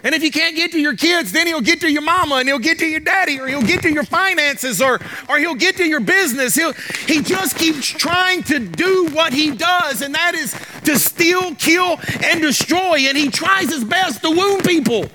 And 0.04 0.14
if 0.14 0.22
he 0.22 0.30
can't 0.30 0.56
get 0.56 0.72
to 0.72 0.80
your 0.80 0.96
kids, 0.96 1.32
then 1.32 1.48
he'll 1.48 1.62
get 1.62 1.82
to 1.82 1.92
your 1.92 2.02
mama 2.02 2.36
and 2.36 2.48
he'll 2.48 2.60
get 2.60 2.80
to 2.80 2.86
your 2.86 3.00
daddy 3.00 3.40
or 3.40 3.48
he'll 3.48 3.62
get 3.62 3.82
to 3.82 3.92
your 3.92 4.04
finances 4.04 4.82
or, 4.82 5.00
or 5.30 5.38
he'll 5.38 5.56
get 5.56 5.78
to 5.78 5.86
your 5.86 6.00
business. 6.00 6.56
He'll, 6.56 6.74
he 7.08 7.22
just 7.22 7.58
keeps 7.58 7.88
trying 7.88 8.44
to 8.44 8.60
do 8.60 9.08
what 9.12 9.34
he 9.34 9.52
does, 9.52 10.02
and 10.02 10.14
that 10.16 10.36
is 10.36 10.56
to 10.86 10.98
steal, 10.98 11.56
kill, 11.56 12.00
and 12.24 12.42
destroy. 12.42 13.08
And 13.08 13.18
he 13.18 13.30
tries 13.30 13.72
his 13.72 13.84
best 13.84 14.22
to 14.22 14.32
wound 14.32 14.64
people. 14.64 15.06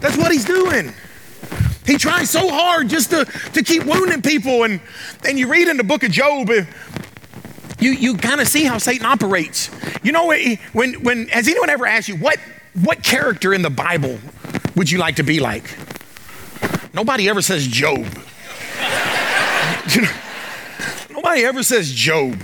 That's 0.00 0.16
what 0.16 0.30
he's 0.30 0.44
doing. 0.44 0.92
He 1.86 1.96
tries 1.98 2.30
so 2.30 2.48
hard 2.50 2.88
just 2.88 3.10
to, 3.10 3.24
to 3.54 3.62
keep 3.62 3.84
wounding 3.84 4.20
people. 4.20 4.64
And, 4.64 4.80
and 5.26 5.38
you 5.38 5.48
read 5.48 5.68
in 5.68 5.76
the 5.76 5.84
book 5.84 6.02
of 6.02 6.10
Job, 6.10 6.50
you, 7.78 7.90
you 7.92 8.16
kind 8.16 8.40
of 8.40 8.48
see 8.48 8.64
how 8.64 8.78
Satan 8.78 9.06
operates. 9.06 9.70
You 10.02 10.12
know, 10.12 10.26
when, 10.72 10.94
when, 11.02 11.28
has 11.28 11.46
anyone 11.48 11.70
ever 11.70 11.86
asked 11.86 12.08
you, 12.08 12.16
what, 12.16 12.38
what 12.82 13.02
character 13.02 13.54
in 13.54 13.62
the 13.62 13.70
Bible 13.70 14.18
would 14.74 14.90
you 14.90 14.98
like 14.98 15.16
to 15.16 15.22
be 15.22 15.40
like? 15.40 15.76
Nobody 16.92 17.28
ever 17.28 17.42
says 17.42 17.66
Job. 17.66 17.98
you 19.90 20.02
know, 20.02 20.10
nobody 21.10 21.44
ever 21.44 21.62
says 21.62 21.92
Job. 21.92 22.38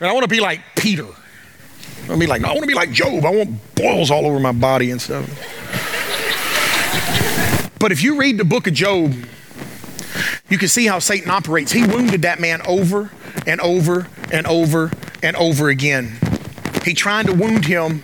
And 0.00 0.08
I 0.08 0.12
want 0.12 0.24
to 0.24 0.28
be 0.28 0.40
like 0.40 0.60
Peter. 0.76 1.04
I 1.04 2.08
want 2.08 2.12
to 2.12 2.18
be 2.18 2.26
like, 2.26 2.42
no, 2.42 2.48
I 2.48 2.52
want 2.52 2.62
to 2.62 2.66
be 2.66 2.74
like 2.74 2.90
Job. 2.92 3.24
I 3.24 3.30
want 3.30 3.74
boils 3.74 4.10
all 4.10 4.26
over 4.26 4.40
my 4.40 4.52
body 4.52 4.90
and 4.90 5.00
stuff. 5.00 5.26
But 7.78 7.92
if 7.92 8.02
you 8.02 8.16
read 8.16 8.38
the 8.38 8.44
book 8.44 8.66
of 8.66 8.74
Job, 8.74 9.14
you 10.48 10.58
can 10.58 10.68
see 10.68 10.86
how 10.86 10.98
Satan 10.98 11.30
operates. 11.30 11.72
He 11.72 11.84
wounded 11.86 12.22
that 12.22 12.40
man 12.40 12.60
over 12.66 13.10
and 13.46 13.60
over 13.60 14.08
and 14.32 14.46
over 14.46 14.90
and 15.22 15.36
over 15.36 15.68
again. 15.68 16.18
He 16.84 16.92
tried 16.92 17.26
to 17.26 17.32
wound 17.32 17.66
him 17.66 18.02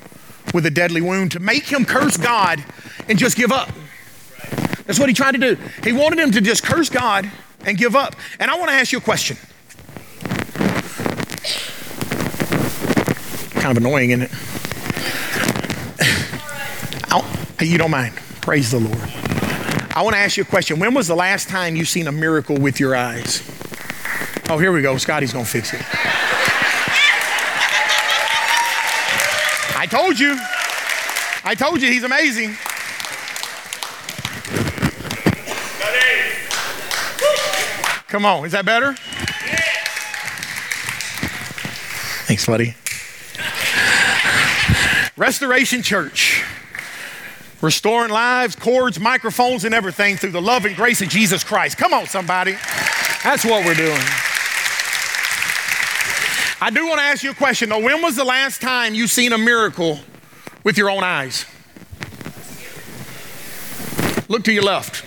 with 0.54 0.66
a 0.66 0.70
deadly 0.70 1.00
wound 1.00 1.32
to 1.32 1.40
make 1.40 1.64
him 1.64 1.84
curse 1.84 2.16
God 2.16 2.64
and 3.08 3.18
just 3.18 3.36
give 3.36 3.52
up. 3.52 3.70
That's 4.86 4.98
what 4.98 5.08
he 5.08 5.14
tried 5.14 5.32
to 5.32 5.38
do. 5.38 5.56
He 5.82 5.92
wanted 5.92 6.18
him 6.18 6.30
to 6.32 6.40
just 6.40 6.62
curse 6.62 6.88
God 6.88 7.30
and 7.64 7.76
give 7.76 7.96
up. 7.96 8.14
And 8.38 8.50
I 8.50 8.58
want 8.58 8.70
to 8.70 8.74
ask 8.74 8.92
you 8.92 8.98
a 8.98 9.00
question. 9.00 9.36
Kind 13.60 13.76
of 13.76 13.84
annoying, 13.84 14.10
isn't 14.10 14.22
it? 14.22 14.30
you 17.68 17.78
don't 17.78 17.90
mind. 17.90 18.14
Praise 18.40 18.70
the 18.70 18.78
Lord. 18.78 19.10
I 19.96 20.02
want 20.02 20.14
to 20.14 20.20
ask 20.20 20.36
you 20.36 20.42
a 20.42 20.46
question. 20.46 20.78
When 20.78 20.94
was 20.94 21.08
the 21.08 21.16
last 21.16 21.48
time 21.48 21.74
you 21.74 21.84
seen 21.84 22.06
a 22.06 22.12
miracle 22.12 22.56
with 22.56 22.78
your 22.78 22.94
eyes? 22.94 23.42
Oh, 24.48 24.58
here 24.58 24.70
we 24.70 24.82
go. 24.82 24.96
Scotty's 24.98 25.32
going 25.32 25.44
to 25.44 25.50
fix 25.50 25.72
it. 25.74 26.25
I 29.86 29.88
told 29.88 30.18
you. 30.18 30.36
I 31.44 31.54
told 31.54 31.80
you 31.80 31.88
he's 31.88 32.02
amazing. 32.02 32.56
Come 38.08 38.24
on, 38.24 38.44
is 38.44 38.50
that 38.50 38.64
better? 38.64 38.94
Thanks, 42.26 42.44
buddy. 42.44 42.74
Restoration 45.16 45.82
Church. 45.82 46.42
Restoring 47.62 48.10
lives, 48.10 48.56
cords, 48.56 48.98
microphones, 48.98 49.64
and 49.64 49.72
everything 49.72 50.16
through 50.16 50.32
the 50.32 50.42
love 50.42 50.64
and 50.64 50.74
grace 50.74 51.00
of 51.00 51.08
Jesus 51.08 51.44
Christ. 51.44 51.78
Come 51.78 51.94
on, 51.94 52.06
somebody. 52.06 52.56
That's 53.22 53.44
what 53.44 53.64
we're 53.64 53.74
doing. 53.74 54.02
I 56.60 56.70
do 56.70 56.86
want 56.86 56.98
to 56.98 57.04
ask 57.04 57.22
you 57.22 57.30
a 57.30 57.34
question 57.34 57.68
though. 57.68 57.80
When 57.80 58.00
was 58.02 58.16
the 58.16 58.24
last 58.24 58.62
time 58.62 58.94
you 58.94 59.06
seen 59.06 59.32
a 59.32 59.38
miracle 59.38 59.98
with 60.64 60.78
your 60.78 60.88
own 60.88 61.04
eyes? 61.04 61.44
Look 64.28 64.44
to 64.44 64.52
your 64.52 64.62
left. 64.62 65.04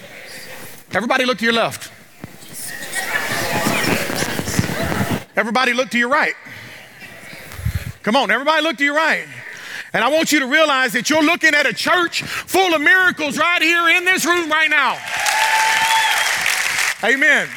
Everybody 0.93 1.25
look 1.25 1.39
to 1.39 1.45
your 1.45 1.53
left. 1.53 1.91
Everybody 5.35 5.73
look 5.73 5.89
to 5.89 5.97
your 5.97 6.09
right. 6.09 6.35
Come 8.03 8.15
on, 8.15 8.29
everybody 8.29 8.61
look 8.61 8.77
to 8.77 8.83
your 8.83 8.95
right. 8.95 9.25
And 9.91 10.03
I 10.03 10.09
want 10.09 10.31
you 10.31 10.39
to 10.41 10.47
realize 10.47 10.93
that 10.93 11.09
you're 11.09 11.23
looking 11.23 11.55
at 11.55 11.65
a 11.65 11.73
church 11.73 12.21
full 12.21 12.75
of 12.75 12.81
miracles 12.81 13.37
right 13.37 13.61
here 13.61 13.89
in 13.89 14.05
this 14.05 14.25
room 14.25 14.49
right 14.49 14.69
now. 14.69 14.97
Amen. 17.03 17.49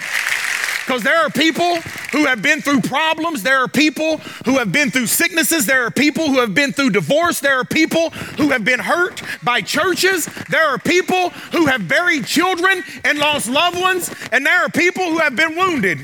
Because 0.84 1.02
there 1.02 1.18
are 1.18 1.30
people 1.30 1.78
who 2.12 2.26
have 2.26 2.42
been 2.42 2.60
through 2.60 2.82
problems. 2.82 3.42
There 3.42 3.58
are 3.58 3.68
people 3.68 4.18
who 4.44 4.58
have 4.58 4.70
been 4.70 4.90
through 4.90 5.06
sicknesses. 5.06 5.66
There 5.66 5.84
are 5.84 5.90
people 5.90 6.28
who 6.28 6.40
have 6.40 6.54
been 6.54 6.72
through 6.72 6.90
divorce. 6.90 7.40
There 7.40 7.58
are 7.58 7.64
people 7.64 8.10
who 8.10 8.50
have 8.50 8.64
been 8.64 8.80
hurt 8.80 9.22
by 9.42 9.60
churches. 9.62 10.26
There 10.48 10.66
are 10.66 10.78
people 10.78 11.30
who 11.52 11.66
have 11.66 11.88
buried 11.88 12.26
children 12.26 12.82
and 13.04 13.18
lost 13.18 13.48
loved 13.48 13.80
ones. 13.80 14.14
And 14.30 14.46
there 14.46 14.62
are 14.64 14.68
people 14.68 15.04
who 15.04 15.18
have 15.18 15.36
been 15.36 15.56
wounded. 15.56 15.98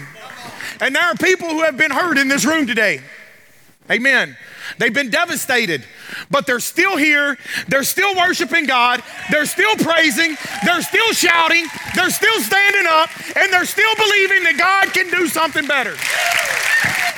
And 0.80 0.94
there 0.94 1.04
are 1.04 1.14
people 1.14 1.48
who 1.48 1.62
have 1.62 1.76
been 1.76 1.90
hurt 1.90 2.18
in 2.18 2.28
this 2.28 2.44
room 2.44 2.66
today. 2.66 3.00
Amen. 3.90 4.36
They've 4.76 4.92
been 4.92 5.10
devastated, 5.10 5.84
but 6.30 6.46
they're 6.46 6.60
still 6.60 6.96
here. 6.96 7.38
They're 7.68 7.84
still 7.84 8.14
worshiping 8.14 8.66
God. 8.66 9.02
They're 9.30 9.46
still 9.46 9.74
praising. 9.76 10.36
They're 10.64 10.82
still 10.82 11.12
shouting. 11.12 11.66
They're 11.94 12.10
still 12.10 12.40
standing 12.40 12.86
up, 12.86 13.10
and 13.36 13.52
they're 13.52 13.64
still 13.64 13.94
believing 13.96 14.44
that 14.44 14.56
God 14.58 14.92
can 14.92 15.10
do 15.10 15.26
something 15.28 15.66
better. 15.66 15.96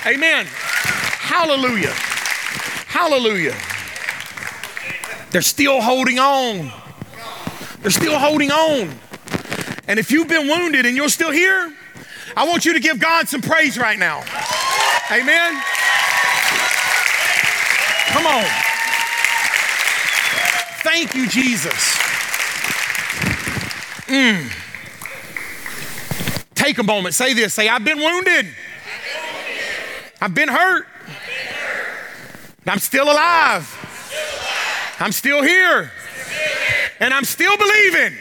Amen. 0.07 0.47
Hallelujah. 0.47 1.95
Hallelujah. 2.87 3.57
They're 5.31 5.43
still 5.43 5.81
holding 5.81 6.19
on. 6.19 6.73
They're 7.83 7.91
still 7.91 8.19
holding 8.19 8.51
on. 8.51 8.91
And 9.87 9.99
if 9.99 10.11
you've 10.11 10.29
been 10.29 10.49
wounded 10.49 10.87
and 10.87 10.97
you're 10.97 11.09
still 11.09 11.31
here, 11.31 11.75
I 12.37 12.47
want 12.47 12.65
you 12.65 12.73
to 12.75 12.81
give 12.81 13.01
God 13.01 13.29
some 13.29 13.41
praise 13.41 13.79
right 13.79 13.99
now. 13.99 14.23
Amen. 15.11 15.63
Come 18.13 18.27
on. 18.27 18.45
Thank 20.83 21.15
you, 21.15 21.29
Jesus. 21.29 21.97
Mm. 24.07 24.51
Take 26.55 26.79
a 26.79 26.83
moment. 26.83 27.15
Say 27.15 27.35
this. 27.35 27.55
Say, 27.55 27.69
I've 27.69 27.85
been 27.85 27.99
wounded. 27.99 28.47
I've 30.21 30.35
been 30.35 30.49
hurt. 30.49 30.87
I'm 32.67 32.79
still 32.79 33.11
alive. 33.11 33.67
I'm 35.01 35.13
still 35.13 35.43
here. 35.43 35.91
And 37.01 37.15
I'm 37.15 37.25
still 37.25 37.57
believing. 37.57 38.19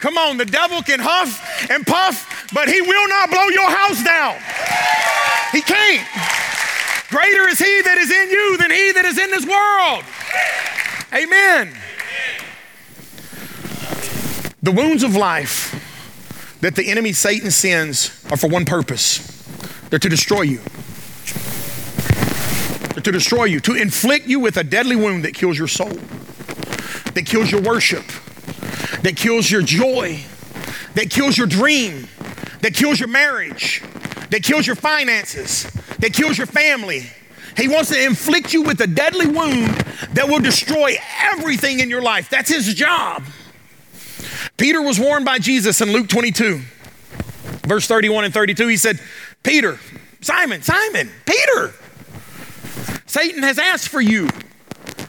Come 0.00 0.16
on, 0.16 0.38
the 0.38 0.46
devil 0.46 0.80
can 0.82 0.98
huff 0.98 1.70
and 1.70 1.86
puff, 1.86 2.48
but 2.54 2.68
he 2.68 2.80
will 2.80 3.08
not 3.08 3.30
blow 3.30 3.48
your 3.48 3.70
house 3.70 4.02
down. 4.02 4.34
He 5.52 5.60
can't. 5.60 6.06
Greater 7.10 7.48
is 7.48 7.58
he 7.58 7.82
that 7.82 7.98
is 7.98 8.10
in 8.10 8.30
you 8.30 8.56
than 8.56 8.70
he 8.70 8.92
that 8.92 9.04
is 9.04 9.18
in 9.18 9.30
this 9.30 9.44
world. 9.44 10.04
Amen. 11.12 11.76
The 14.62 14.70
wounds 14.70 15.02
of 15.02 15.16
life 15.16 15.74
that 16.60 16.76
the 16.76 16.88
enemy 16.88 17.12
Satan 17.12 17.50
sends 17.50 18.24
are 18.30 18.36
for 18.36 18.48
one 18.48 18.64
purpose 18.64 19.26
they're 19.90 19.98
to 19.98 20.08
destroy 20.08 20.42
you. 20.42 20.60
They're 22.94 23.02
to 23.02 23.12
destroy 23.12 23.44
you, 23.44 23.58
to 23.60 23.74
inflict 23.74 24.28
you 24.28 24.38
with 24.38 24.56
a 24.56 24.62
deadly 24.62 24.94
wound 24.94 25.24
that 25.24 25.34
kills 25.34 25.58
your 25.58 25.66
soul, 25.66 25.90
that 27.14 27.26
kills 27.26 27.50
your 27.50 27.60
worship, 27.60 28.04
that 29.02 29.16
kills 29.16 29.50
your 29.50 29.62
joy, 29.62 30.20
that 30.94 31.10
kills 31.10 31.36
your 31.36 31.48
dream, 31.48 32.06
that 32.60 32.72
kills 32.72 33.00
your 33.00 33.08
marriage, 33.08 33.82
that 34.30 34.44
kills 34.44 34.64
your 34.64 34.76
finances, 34.76 35.64
that 36.00 36.12
kills 36.12 36.36
your 36.36 36.46
family. 36.46 37.04
He 37.56 37.68
wants 37.68 37.90
to 37.90 38.02
inflict 38.02 38.52
you 38.52 38.62
with 38.62 38.80
a 38.80 38.86
deadly 38.86 39.26
wound 39.26 39.74
that 40.14 40.28
will 40.28 40.40
destroy 40.40 40.96
everything 41.22 41.80
in 41.80 41.90
your 41.90 42.02
life. 42.02 42.30
That's 42.30 42.50
his 42.50 42.72
job. 42.74 43.24
Peter 44.56 44.80
was 44.82 44.98
warned 44.98 45.24
by 45.24 45.38
Jesus 45.38 45.80
in 45.80 45.92
Luke 45.92 46.08
22, 46.08 46.60
verse 47.66 47.86
31 47.86 48.24
and 48.24 48.34
32. 48.34 48.68
He 48.68 48.76
said, 48.76 49.00
Peter, 49.42 49.78
Simon, 50.20 50.62
Simon, 50.62 51.10
Peter, 51.26 51.72
Satan 53.06 53.42
has 53.42 53.58
asked 53.58 53.88
for 53.88 54.00
you 54.00 54.28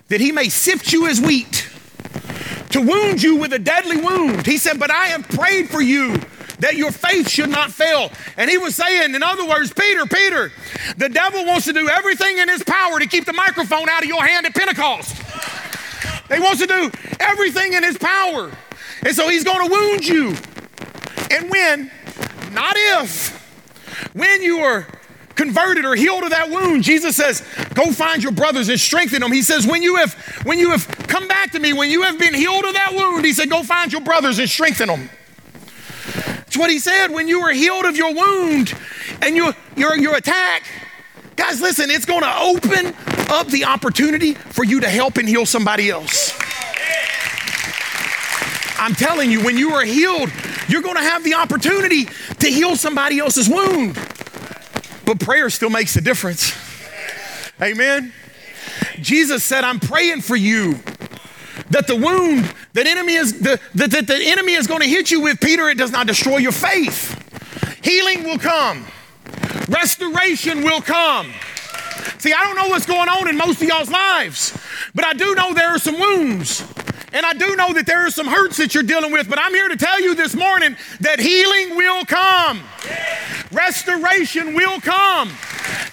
that 0.07 0.19
he 0.19 0.31
may 0.31 0.49
sift 0.49 0.91
you 0.91 1.07
as 1.07 1.21
wheat, 1.21 1.69
to 2.71 2.81
wound 2.81 3.21
you 3.21 3.35
with 3.35 3.53
a 3.53 3.59
deadly 3.59 3.97
wound. 3.97 4.45
He 4.45 4.57
said, 4.57 4.79
But 4.79 4.89
I 4.89 5.07
have 5.07 5.27
prayed 5.27 5.69
for 5.69 5.81
you 5.81 6.15
that 6.61 6.75
your 6.75 6.91
faith 6.91 7.29
should 7.29 7.49
not 7.49 7.71
fail. 7.71 8.11
And 8.37 8.49
he 8.49 8.57
was 8.57 8.75
saying, 8.75 9.13
in 9.13 9.21
other 9.21 9.47
words, 9.47 9.73
Peter, 9.73 10.05
Peter, 10.05 10.51
the 10.95 11.09
devil 11.09 11.45
wants 11.45 11.65
to 11.65 11.73
do 11.73 11.89
everything 11.89 12.37
in 12.37 12.47
his 12.47 12.63
power 12.63 12.99
to 12.99 13.07
keep 13.07 13.25
the 13.25 13.33
microphone 13.33 13.89
out 13.89 14.03
of 14.03 14.09
your 14.09 14.23
hand 14.23 14.45
at 14.45 14.55
Pentecost. 14.55 15.15
He 16.31 16.39
wants 16.39 16.61
to 16.61 16.67
do 16.67 16.91
everything 17.19 17.73
in 17.73 17.83
his 17.83 17.97
power. 17.97 18.51
And 19.03 19.15
so 19.15 19.27
he's 19.27 19.43
going 19.43 19.67
to 19.67 19.71
wound 19.71 20.07
you. 20.07 20.35
And 21.31 21.49
when, 21.49 21.91
not 22.53 22.75
if, 22.77 23.41
when 24.13 24.41
you 24.41 24.59
are 24.59 24.87
converted 25.35 25.85
or 25.85 25.95
healed 25.95 26.23
of 26.23 26.29
that 26.29 26.49
wound 26.49 26.83
jesus 26.83 27.15
says 27.15 27.41
go 27.73 27.91
find 27.91 28.21
your 28.21 28.33
brothers 28.33 28.69
and 28.69 28.79
strengthen 28.79 29.21
them 29.21 29.31
he 29.31 29.41
says 29.41 29.65
when 29.65 29.81
you 29.81 29.95
have 29.95 30.13
when 30.43 30.59
you 30.59 30.69
have 30.69 30.85
come 31.07 31.27
back 31.27 31.51
to 31.51 31.59
me 31.59 31.73
when 31.73 31.89
you 31.89 32.03
have 32.03 32.19
been 32.19 32.33
healed 32.33 32.63
of 32.65 32.73
that 32.73 32.91
wound 32.93 33.25
he 33.25 33.33
said 33.33 33.49
go 33.49 33.63
find 33.63 33.91
your 33.91 34.01
brothers 34.01 34.37
and 34.37 34.49
strengthen 34.49 34.87
them 34.87 35.09
it's 36.51 36.57
what 36.57 36.69
he 36.69 36.79
said 36.79 37.11
when 37.11 37.29
you 37.29 37.39
were 37.39 37.53
healed 37.53 37.85
of 37.85 37.95
your 37.95 38.13
wound 38.13 38.77
and 39.21 39.37
your, 39.37 39.53
your, 39.77 39.95
your 39.95 40.17
attack. 40.17 40.63
Guys, 41.37 41.61
listen, 41.61 41.89
it's 41.89 42.03
going 42.03 42.23
to 42.23 42.39
open 42.41 42.93
up 43.29 43.47
the 43.47 43.63
opportunity 43.63 44.33
for 44.33 44.65
you 44.65 44.81
to 44.81 44.89
help 44.89 45.15
and 45.15 45.29
heal 45.29 45.45
somebody 45.45 45.89
else. 45.89 46.37
I'm 48.77 48.93
telling 48.93 49.31
you, 49.31 49.41
when 49.45 49.57
you 49.57 49.71
are 49.75 49.85
healed, 49.85 50.29
you're 50.67 50.81
going 50.81 50.97
to 50.97 51.01
have 51.01 51.23
the 51.23 51.35
opportunity 51.35 52.09
to 52.39 52.47
heal 52.47 52.75
somebody 52.75 53.19
else's 53.19 53.47
wound. 53.47 53.93
But 55.05 55.21
prayer 55.21 55.49
still 55.49 55.69
makes 55.69 55.95
a 55.95 56.01
difference. 56.01 56.51
Amen. 57.61 58.11
Jesus 58.99 59.45
said, 59.45 59.63
I'm 59.63 59.79
praying 59.79 60.19
for 60.19 60.35
you 60.35 60.79
that 61.71 61.87
the 61.87 61.95
wound 61.95 62.53
that 62.73 62.87
enemy 62.87 63.13
is 63.13 63.39
the, 63.39 63.59
that, 63.75 63.91
the 63.91 64.19
enemy 64.23 64.53
is 64.53 64.67
going 64.67 64.81
to 64.81 64.87
hit 64.87 65.11
you 65.11 65.21
with, 65.21 65.39
Peter, 65.39 65.69
it 65.69 65.77
does 65.77 65.91
not 65.91 66.07
destroy 66.07 66.37
your 66.37 66.51
faith. 66.51 67.17
Healing 67.83 68.23
will 68.23 68.37
come. 68.37 68.85
Restoration 69.67 70.63
will 70.63 70.81
come. 70.81 71.31
See, 72.19 72.33
I 72.33 72.43
don't 72.43 72.55
know 72.55 72.67
what's 72.67 72.85
going 72.85 73.09
on 73.09 73.27
in 73.29 73.37
most 73.37 73.61
of 73.61 73.67
y'all's 73.67 73.89
lives, 73.89 74.57
but 74.93 75.05
I 75.05 75.13
do 75.13 75.33
know 75.33 75.53
there 75.53 75.69
are 75.69 75.79
some 75.79 75.99
wounds. 75.99 76.61
And 77.13 77.25
I 77.25 77.33
do 77.33 77.55
know 77.55 77.73
that 77.73 77.85
there 77.85 78.05
are 78.05 78.11
some 78.11 78.27
hurts 78.27 78.57
that 78.57 78.73
you're 78.73 78.83
dealing 78.83 79.11
with, 79.11 79.29
but 79.29 79.37
I'm 79.37 79.53
here 79.53 79.67
to 79.67 79.75
tell 79.75 79.99
you 79.99 80.15
this 80.15 80.35
morning 80.35 80.77
that 81.01 81.19
healing 81.19 81.75
will 81.75 82.05
come. 82.05 82.61
Restoration 83.51 84.53
will 84.53 84.79
come. 84.79 85.29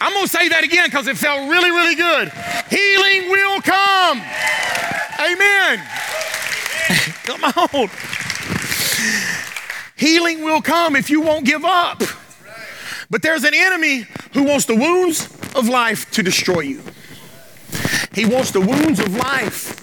I'm 0.01 0.13
going 0.13 0.27
to 0.27 0.31
say 0.31 0.49
that 0.49 0.63
again 0.63 0.87
because 0.87 1.09
it 1.09 1.17
felt 1.17 1.51
really, 1.51 1.71
really 1.71 1.97
good. 1.97 2.31
Healing 2.71 3.31
will 3.31 3.61
come. 3.63 4.23
Amen. 5.19 5.83
Come 7.25 7.45
on. 7.45 7.91
Healing 9.97 10.45
will 10.45 10.63
come 10.63 10.95
if 10.95 11.11
you 11.11 11.21
won't 11.21 11.45
give 11.45 11.65
up. 11.65 12.01
But 13.11 13.23
there's 13.23 13.45
an 13.45 13.53
enemy 13.55 14.07
who 14.33 14.45
wants 14.45 14.67
the 14.67 14.77
wounds 14.77 15.27
of 15.57 15.69
life 15.69 16.11
to 16.13 16.23
destroy 16.23 16.61
you. 16.61 16.83
He 18.15 18.25
wants 18.25 18.53
the 18.53 18.61
wounds 18.61 19.01
of 19.01 19.15
life 19.17 19.78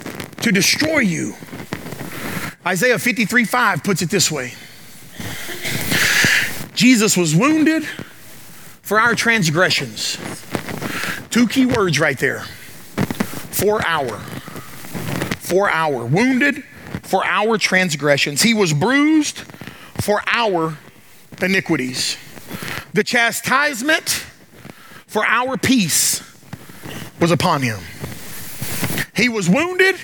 to 0.46 0.52
destroy 0.52 1.00
you. 1.00 1.34
Isaiah 2.68 3.00
53 3.00 3.46
5 3.46 3.84
puts 3.84 4.04
it 4.04 4.12
this 4.12 4.32
way 4.32 4.54
Jesus 6.76 7.18
was 7.18 7.36
wounded 7.36 7.84
for 8.84 9.00
our 9.00 9.16
transgressions. 9.16 10.20
Two 11.32 11.48
key 11.48 11.66
words 11.66 12.00
right 12.00 12.20
there. 12.20 12.42
For 12.42 13.82
our. 13.88 14.20
For 15.40 15.68
our. 15.68 16.06
Wounded 16.06 16.64
for 17.02 17.26
our 17.26 17.58
transgressions. 17.58 18.44
He 18.44 18.54
was 18.54 18.72
bruised 18.72 19.40
for 20.02 20.22
our 20.28 20.78
iniquities. 21.42 22.18
The 22.94 23.04
chastisement 23.04 24.24
for 25.08 25.26
our 25.26 25.58
peace 25.58 26.22
was 27.20 27.32
upon 27.32 27.64
him. 27.64 27.80
He 29.16 29.28
was 29.28 29.50
wounded, 29.50 29.96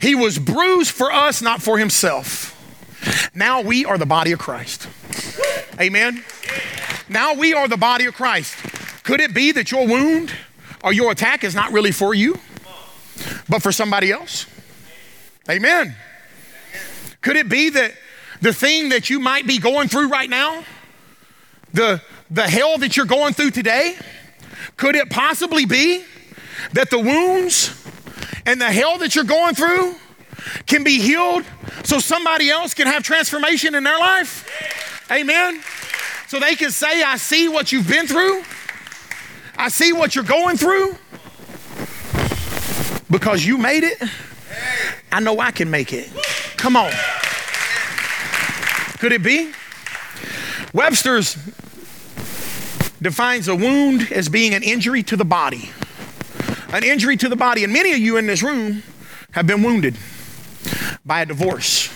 he 0.00 0.14
was 0.14 0.38
bruised 0.38 0.90
for 0.90 1.12
us, 1.12 1.42
not 1.42 1.62
for 1.62 1.78
himself. 1.78 2.56
Now 3.34 3.60
we 3.60 3.84
are 3.84 3.98
the 3.98 4.06
body 4.06 4.32
of 4.32 4.38
Christ. 4.38 4.88
Amen. 5.80 6.24
Now 7.08 7.34
we 7.34 7.52
are 7.54 7.68
the 7.68 7.76
body 7.76 8.06
of 8.06 8.14
Christ. 8.14 8.56
Could 9.02 9.20
it 9.20 9.34
be 9.34 9.52
that 9.52 9.70
your 9.70 9.86
wound 9.86 10.32
or 10.82 10.92
your 10.92 11.12
attack 11.12 11.44
is 11.44 11.54
not 11.54 11.72
really 11.72 11.92
for 11.92 12.14
you, 12.14 12.38
but 13.48 13.62
for 13.62 13.72
somebody 13.72 14.10
else? 14.12 14.46
Amen. 15.48 15.96
Could 17.20 17.36
it 17.36 17.48
be 17.48 17.70
that 17.70 17.92
the 18.40 18.52
thing 18.52 18.90
that 18.90 19.10
you 19.10 19.20
might 19.20 19.46
be 19.46 19.58
going 19.58 19.88
through 19.88 20.08
right 20.08 20.30
now, 20.30 20.64
the, 21.72 22.00
the 22.30 22.48
hell 22.48 22.78
that 22.78 22.96
you're 22.96 23.06
going 23.06 23.34
through 23.34 23.50
today, 23.50 23.96
could 24.76 24.96
it 24.96 25.10
possibly 25.10 25.66
be 25.66 26.04
that 26.72 26.90
the 26.90 26.98
wounds 26.98 27.74
and 28.46 28.60
the 28.60 28.70
hell 28.70 28.98
that 28.98 29.14
you're 29.14 29.24
going 29.24 29.54
through 29.54 29.94
can 30.66 30.84
be 30.84 30.98
healed 30.98 31.44
so 31.84 31.98
somebody 31.98 32.50
else 32.50 32.74
can 32.74 32.86
have 32.86 33.02
transformation 33.02 33.74
in 33.74 33.84
their 33.84 33.98
life? 33.98 34.46
Amen. 35.10 35.60
So 36.28 36.38
they 36.38 36.54
can 36.54 36.70
say, 36.70 37.02
I 37.02 37.16
see 37.16 37.48
what 37.48 37.72
you've 37.72 37.88
been 37.88 38.06
through, 38.06 38.42
I 39.56 39.68
see 39.68 39.92
what 39.92 40.14
you're 40.14 40.24
going 40.24 40.56
through. 40.56 40.96
Because 43.10 43.44
you 43.44 43.58
made 43.58 43.82
it, 43.82 44.00
I 45.10 45.18
know 45.18 45.40
I 45.40 45.50
can 45.50 45.68
make 45.68 45.92
it. 45.92 46.08
Come 46.56 46.76
on. 46.76 46.92
Could 48.98 49.12
it 49.12 49.22
be? 49.22 49.52
Webster's 50.72 51.36
defines 53.02 53.48
a 53.48 53.56
wound 53.56 54.12
as 54.12 54.28
being 54.28 54.54
an 54.54 54.62
injury 54.62 55.02
to 55.04 55.16
the 55.16 55.24
body. 55.24 55.70
An 56.72 56.84
injury 56.84 57.16
to 57.16 57.28
the 57.28 57.36
body. 57.36 57.64
And 57.64 57.72
many 57.72 57.92
of 57.92 57.98
you 57.98 58.16
in 58.16 58.26
this 58.26 58.42
room 58.42 58.82
have 59.32 59.46
been 59.46 59.62
wounded 59.62 59.96
by 61.04 61.22
a 61.22 61.26
divorce. 61.26 61.88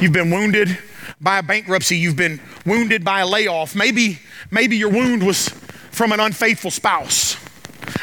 You've 0.00 0.12
been 0.12 0.30
wounded 0.30 0.78
by 1.20 1.38
a 1.38 1.42
bankruptcy. 1.42 1.96
You've 1.96 2.16
been 2.16 2.40
wounded 2.66 3.04
by 3.04 3.20
a 3.20 3.26
layoff. 3.26 3.76
Maybe, 3.76 4.18
maybe 4.50 4.76
your 4.76 4.90
wound 4.90 5.24
was 5.24 5.48
from 5.90 6.12
an 6.12 6.18
unfaithful 6.18 6.70
spouse. 6.70 7.36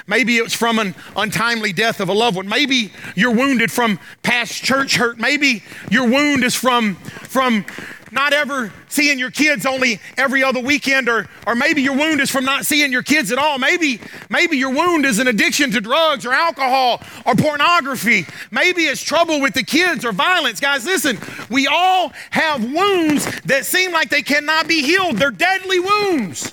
Maybe 0.05 0.37
it 0.37 0.43
was 0.43 0.53
from 0.53 0.79
an 0.79 0.95
untimely 1.15 1.73
death 1.73 1.99
of 1.99 2.07
a 2.07 2.13
loved 2.13 2.37
one. 2.37 2.47
Maybe 2.47 2.93
you're 3.15 3.33
wounded 3.33 3.71
from 3.71 3.99
past 4.23 4.63
church 4.63 4.95
hurt. 4.95 5.17
Maybe 5.17 5.63
your 5.91 6.07
wound 6.07 6.43
is 6.45 6.55
from, 6.55 6.95
from 6.95 7.65
not 8.11 8.33
ever 8.33 8.71
seeing 8.87 9.19
your 9.19 9.31
kids 9.31 9.65
only 9.65 9.99
every 10.17 10.43
other 10.43 10.59
weekend, 10.59 11.09
or, 11.09 11.27
or 11.45 11.55
maybe 11.55 11.81
your 11.81 11.95
wound 11.95 12.21
is 12.21 12.31
from 12.31 12.45
not 12.45 12.65
seeing 12.65 12.91
your 12.91 13.03
kids 13.03 13.31
at 13.31 13.37
all. 13.37 13.57
Maybe, 13.57 13.99
maybe 14.29 14.57
your 14.57 14.71
wound 14.71 15.05
is 15.05 15.19
an 15.19 15.27
addiction 15.27 15.71
to 15.71 15.81
drugs 15.81 16.25
or 16.25 16.33
alcohol 16.33 17.01
or 17.25 17.35
pornography. 17.35 18.25
Maybe 18.51 18.83
it's 18.83 19.01
trouble 19.01 19.41
with 19.41 19.53
the 19.53 19.63
kids 19.63 20.05
or 20.05 20.11
violence. 20.11 20.59
Guys, 20.59 20.85
listen, 20.85 21.17
we 21.49 21.67
all 21.67 22.11
have 22.31 22.63
wounds 22.63 23.41
that 23.41 23.65
seem 23.65 23.91
like 23.91 24.09
they 24.09 24.21
cannot 24.21 24.67
be 24.67 24.81
healed. 24.81 25.17
They're 25.17 25.31
deadly 25.31 25.79
wounds. 25.79 26.51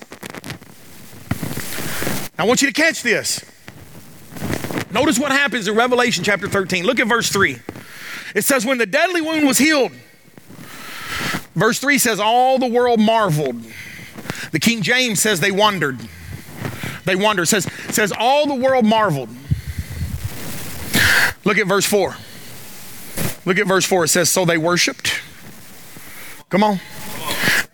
I 2.37 2.45
want 2.45 2.63
you 2.63 2.69
to 2.69 2.75
catch 2.75 3.03
this. 3.03 3.45
Notice 4.91 5.19
what 5.19 5.33
happens 5.33 5.67
in 5.67 5.75
Revelation 5.75 6.23
chapter 6.25 6.49
13. 6.49 6.85
Look 6.85 7.01
at 7.01 7.09
verse 7.09 7.29
3. 7.31 7.59
It 8.35 8.43
says, 8.45 8.67
When 8.67 8.79
the 8.79 8.87
deadly 8.87 9.21
wound 9.21 9.47
was 9.47 9.59
healed, 9.59 9.93
Verse 11.55 11.79
3 11.79 11.99
says, 11.99 12.21
All 12.21 12.59
the 12.59 12.67
world 12.67 13.01
marveled. 13.01 13.63
The 14.53 14.59
King 14.59 14.83
James 14.83 15.21
says 15.21 15.41
they 15.41 15.51
wondered. 15.51 15.99
They 17.05 17.17
wondered. 17.17 17.47
Says, 17.47 17.65
says 17.91 18.13
all 18.19 18.47
the 18.47 18.55
world 18.55 18.85
marveled. 18.85 19.29
Look 21.45 21.59
at 21.59 21.67
verse 21.67 21.87
4. 21.87 22.17
Look 23.45 23.59
at 23.59 23.67
verse 23.67 23.85
4. 23.85 24.05
It 24.05 24.09
says, 24.09 24.31
So 24.31 24.45
they 24.45 24.59
worshiped. 24.59 25.21
Come 26.49 26.63
on. 26.63 26.81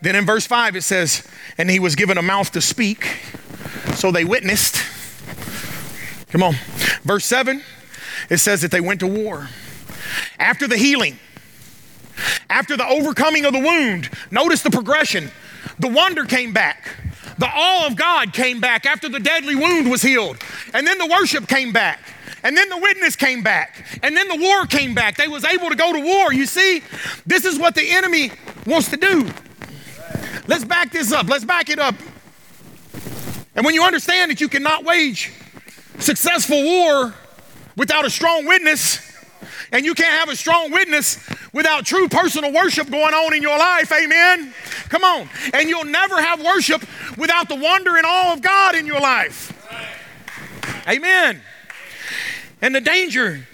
Then 0.02 0.16
in 0.16 0.26
verse 0.26 0.46
5 0.46 0.76
it 0.76 0.82
says, 0.82 1.26
And 1.58 1.70
he 1.70 1.78
was 1.78 1.94
given 1.94 2.18
a 2.18 2.22
mouth 2.22 2.50
to 2.52 2.60
speak. 2.60 3.18
So 3.94 4.10
they 4.10 4.24
witnessed. 4.24 4.82
Come 6.30 6.42
on. 6.42 6.54
Verse 7.02 7.24
7, 7.24 7.62
it 8.28 8.38
says 8.38 8.62
that 8.62 8.70
they 8.70 8.80
went 8.80 9.00
to 9.00 9.06
war. 9.06 9.48
After 10.38 10.66
the 10.66 10.76
healing, 10.76 11.18
after 12.48 12.76
the 12.76 12.86
overcoming 12.86 13.44
of 13.44 13.52
the 13.52 13.60
wound, 13.60 14.10
notice 14.30 14.62
the 14.62 14.70
progression. 14.70 15.30
The 15.78 15.88
wonder 15.88 16.24
came 16.24 16.52
back. 16.52 16.88
The 17.38 17.48
awe 17.48 17.86
of 17.86 17.96
God 17.96 18.32
came 18.32 18.60
back 18.60 18.84
after 18.84 19.08
the 19.08 19.20
deadly 19.20 19.54
wound 19.54 19.90
was 19.90 20.02
healed. 20.02 20.36
And 20.74 20.86
then 20.86 20.98
the 20.98 21.06
worship 21.06 21.48
came 21.48 21.72
back. 21.72 22.00
And 22.42 22.56
then 22.56 22.68
the 22.68 22.78
witness 22.78 23.16
came 23.16 23.42
back. 23.42 23.84
And 24.02 24.16
then 24.16 24.28
the 24.28 24.36
war 24.36 24.66
came 24.66 24.94
back. 24.94 25.16
They 25.16 25.28
was 25.28 25.44
able 25.44 25.68
to 25.68 25.76
go 25.76 25.92
to 25.92 26.00
war. 26.00 26.32
You 26.32 26.46
see, 26.46 26.82
this 27.26 27.44
is 27.44 27.58
what 27.58 27.74
the 27.74 27.90
enemy 27.90 28.32
wants 28.66 28.90
to 28.90 28.96
do. 28.96 29.30
Let's 30.46 30.64
back 30.64 30.92
this 30.92 31.12
up. 31.12 31.28
Let's 31.28 31.44
back 31.44 31.70
it 31.70 31.78
up. 31.78 31.94
And 33.54 33.64
when 33.64 33.74
you 33.74 33.84
understand 33.84 34.30
that 34.30 34.40
you 34.40 34.48
cannot 34.48 34.84
wage 34.84 35.32
successful 35.98 36.62
war 36.62 37.14
without 37.76 38.04
a 38.04 38.10
strong 38.10 38.46
witness, 38.46 39.09
and 39.72 39.84
you 39.84 39.94
can't 39.94 40.18
have 40.18 40.28
a 40.28 40.36
strong 40.36 40.70
witness 40.70 41.18
without 41.52 41.84
true 41.84 42.08
personal 42.08 42.52
worship 42.52 42.90
going 42.90 43.14
on 43.14 43.34
in 43.34 43.42
your 43.42 43.58
life. 43.58 43.92
Amen. 43.92 44.52
Come 44.88 45.04
on. 45.04 45.28
And 45.54 45.68
you'll 45.68 45.84
never 45.84 46.20
have 46.20 46.42
worship 46.44 46.82
without 47.16 47.48
the 47.48 47.56
wonder 47.56 47.96
and 47.96 48.06
awe 48.06 48.32
of 48.32 48.42
God 48.42 48.74
in 48.74 48.86
your 48.86 49.00
life. 49.00 49.56
Amen. 50.88 51.40
And 52.62 52.74
the 52.74 52.80
danger 52.80 53.46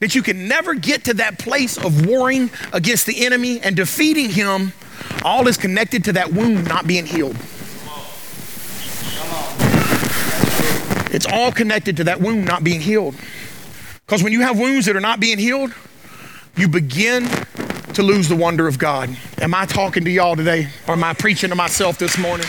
that 0.00 0.14
you 0.14 0.22
can 0.22 0.48
never 0.48 0.74
get 0.74 1.04
to 1.04 1.14
that 1.14 1.38
place 1.38 1.76
of 1.76 2.06
warring 2.06 2.50
against 2.72 3.06
the 3.06 3.24
enemy 3.24 3.60
and 3.60 3.76
defeating 3.76 4.30
him, 4.30 4.72
all 5.22 5.46
is 5.46 5.56
connected 5.56 6.04
to 6.04 6.12
that 6.14 6.32
wound 6.32 6.66
not 6.66 6.86
being 6.86 7.06
healed. 7.06 7.36
It's 11.12 11.26
all 11.26 11.50
connected 11.50 11.96
to 11.98 12.04
that 12.04 12.20
wound 12.20 12.44
not 12.44 12.62
being 12.62 12.80
healed. 12.80 13.16
Because 14.10 14.24
when 14.24 14.32
you 14.32 14.40
have 14.40 14.58
wounds 14.58 14.86
that 14.86 14.96
are 14.96 15.00
not 15.00 15.20
being 15.20 15.38
healed, 15.38 15.72
you 16.56 16.66
begin 16.66 17.28
to 17.94 18.02
lose 18.02 18.28
the 18.28 18.34
wonder 18.34 18.66
of 18.66 18.76
God. 18.76 19.16
Am 19.40 19.54
I 19.54 19.66
talking 19.66 20.02
to 20.02 20.10
y'all 20.10 20.34
today? 20.34 20.66
Or 20.88 20.94
am 20.94 21.04
I 21.04 21.14
preaching 21.14 21.50
to 21.50 21.54
myself 21.54 21.96
this 21.96 22.18
morning? 22.18 22.48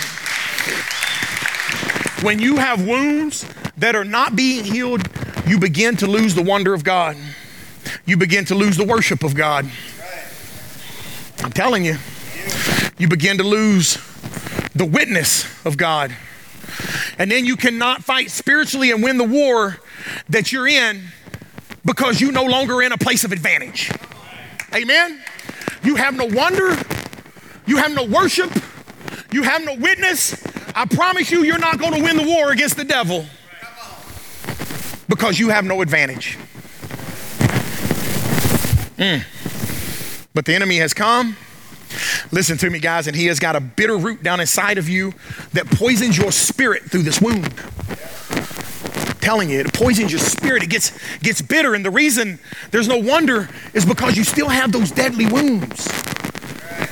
When 2.23 2.39
you 2.39 2.57
have 2.57 2.83
wounds 2.87 3.45
that 3.77 3.95
are 3.95 4.03
not 4.03 4.35
being 4.35 4.63
healed, 4.63 5.07
you 5.45 5.59
begin 5.59 5.95
to 5.97 6.07
lose 6.07 6.33
the 6.33 6.41
wonder 6.41 6.73
of 6.73 6.83
God. 6.83 7.15
You 8.07 8.17
begin 8.17 8.43
to 8.45 8.55
lose 8.55 8.75
the 8.75 8.85
worship 8.85 9.23
of 9.23 9.35
God. 9.35 9.69
I'm 11.43 11.51
telling 11.51 11.85
you, 11.85 11.97
you 12.97 13.07
begin 13.07 13.37
to 13.37 13.43
lose 13.43 13.99
the 14.73 14.85
witness 14.85 15.45
of 15.63 15.77
God. 15.77 16.11
And 17.19 17.29
then 17.29 17.45
you 17.45 17.55
cannot 17.55 18.03
fight 18.03 18.31
spiritually 18.31 18.89
and 18.89 19.03
win 19.03 19.19
the 19.19 19.25
war 19.25 19.77
that 20.27 20.51
you're 20.51 20.67
in 20.67 21.03
because 21.85 22.21
you 22.21 22.31
no 22.31 22.43
longer 22.43 22.81
in 22.81 22.91
a 22.91 22.97
place 22.97 23.23
of 23.23 23.31
advantage. 23.31 23.91
Amen. 24.73 25.21
You 25.83 25.95
have 25.95 26.15
no 26.15 26.25
wonder, 26.25 26.77
you 27.65 27.77
have 27.77 27.93
no 27.93 28.05
worship, 28.05 28.51
you 29.31 29.43
have 29.43 29.63
no 29.63 29.75
witness. 29.75 30.41
I 30.75 30.85
promise 30.85 31.31
you, 31.31 31.43
you're 31.43 31.57
not 31.57 31.79
going 31.79 31.93
to 31.93 32.01
win 32.01 32.17
the 32.17 32.23
war 32.23 32.51
against 32.51 32.77
the 32.77 32.83
devil 32.83 33.25
because 35.07 35.39
you 35.39 35.49
have 35.49 35.65
no 35.65 35.81
advantage. 35.81 36.37
Mm. 38.97 39.23
But 40.33 40.45
the 40.45 40.53
enemy 40.53 40.77
has 40.77 40.93
come. 40.93 41.35
Listen 42.31 42.57
to 42.59 42.69
me, 42.69 42.79
guys, 42.79 43.07
and 43.07 43.15
he 43.15 43.25
has 43.25 43.39
got 43.39 43.55
a 43.55 43.59
bitter 43.59 43.97
root 43.97 44.23
down 44.23 44.39
inside 44.39 44.77
of 44.77 44.87
you 44.87 45.13
that 45.53 45.65
poisons 45.65 46.17
your 46.17 46.31
spirit 46.31 46.83
through 46.83 47.01
this 47.01 47.19
wound 47.19 47.53
telling 49.21 49.49
you, 49.49 49.59
it 49.59 49.73
poisons 49.73 50.11
your 50.11 50.19
spirit. 50.19 50.63
It 50.63 50.69
gets, 50.69 50.91
gets 51.19 51.41
bitter. 51.41 51.73
And 51.73 51.85
the 51.85 51.91
reason 51.91 52.39
there's 52.71 52.87
no 52.87 52.97
wonder 52.97 53.49
is 53.73 53.85
because 53.85 54.17
you 54.17 54.23
still 54.23 54.49
have 54.49 54.71
those 54.71 54.91
deadly 54.91 55.27
wounds. 55.27 55.87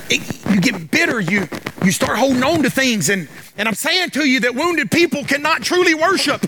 It, 0.08 0.46
you 0.50 0.60
get 0.60 0.90
bitter. 0.90 1.20
You, 1.20 1.48
you 1.84 1.92
start 1.92 2.18
holding 2.18 2.42
on 2.42 2.62
to 2.62 2.70
things. 2.70 3.08
And, 3.08 3.28
and 3.56 3.68
I'm 3.68 3.74
saying 3.74 4.10
to 4.10 4.28
you 4.28 4.40
that 4.40 4.54
wounded 4.54 4.90
people 4.90 5.24
cannot 5.24 5.62
truly 5.62 5.94
worship. 5.94 6.46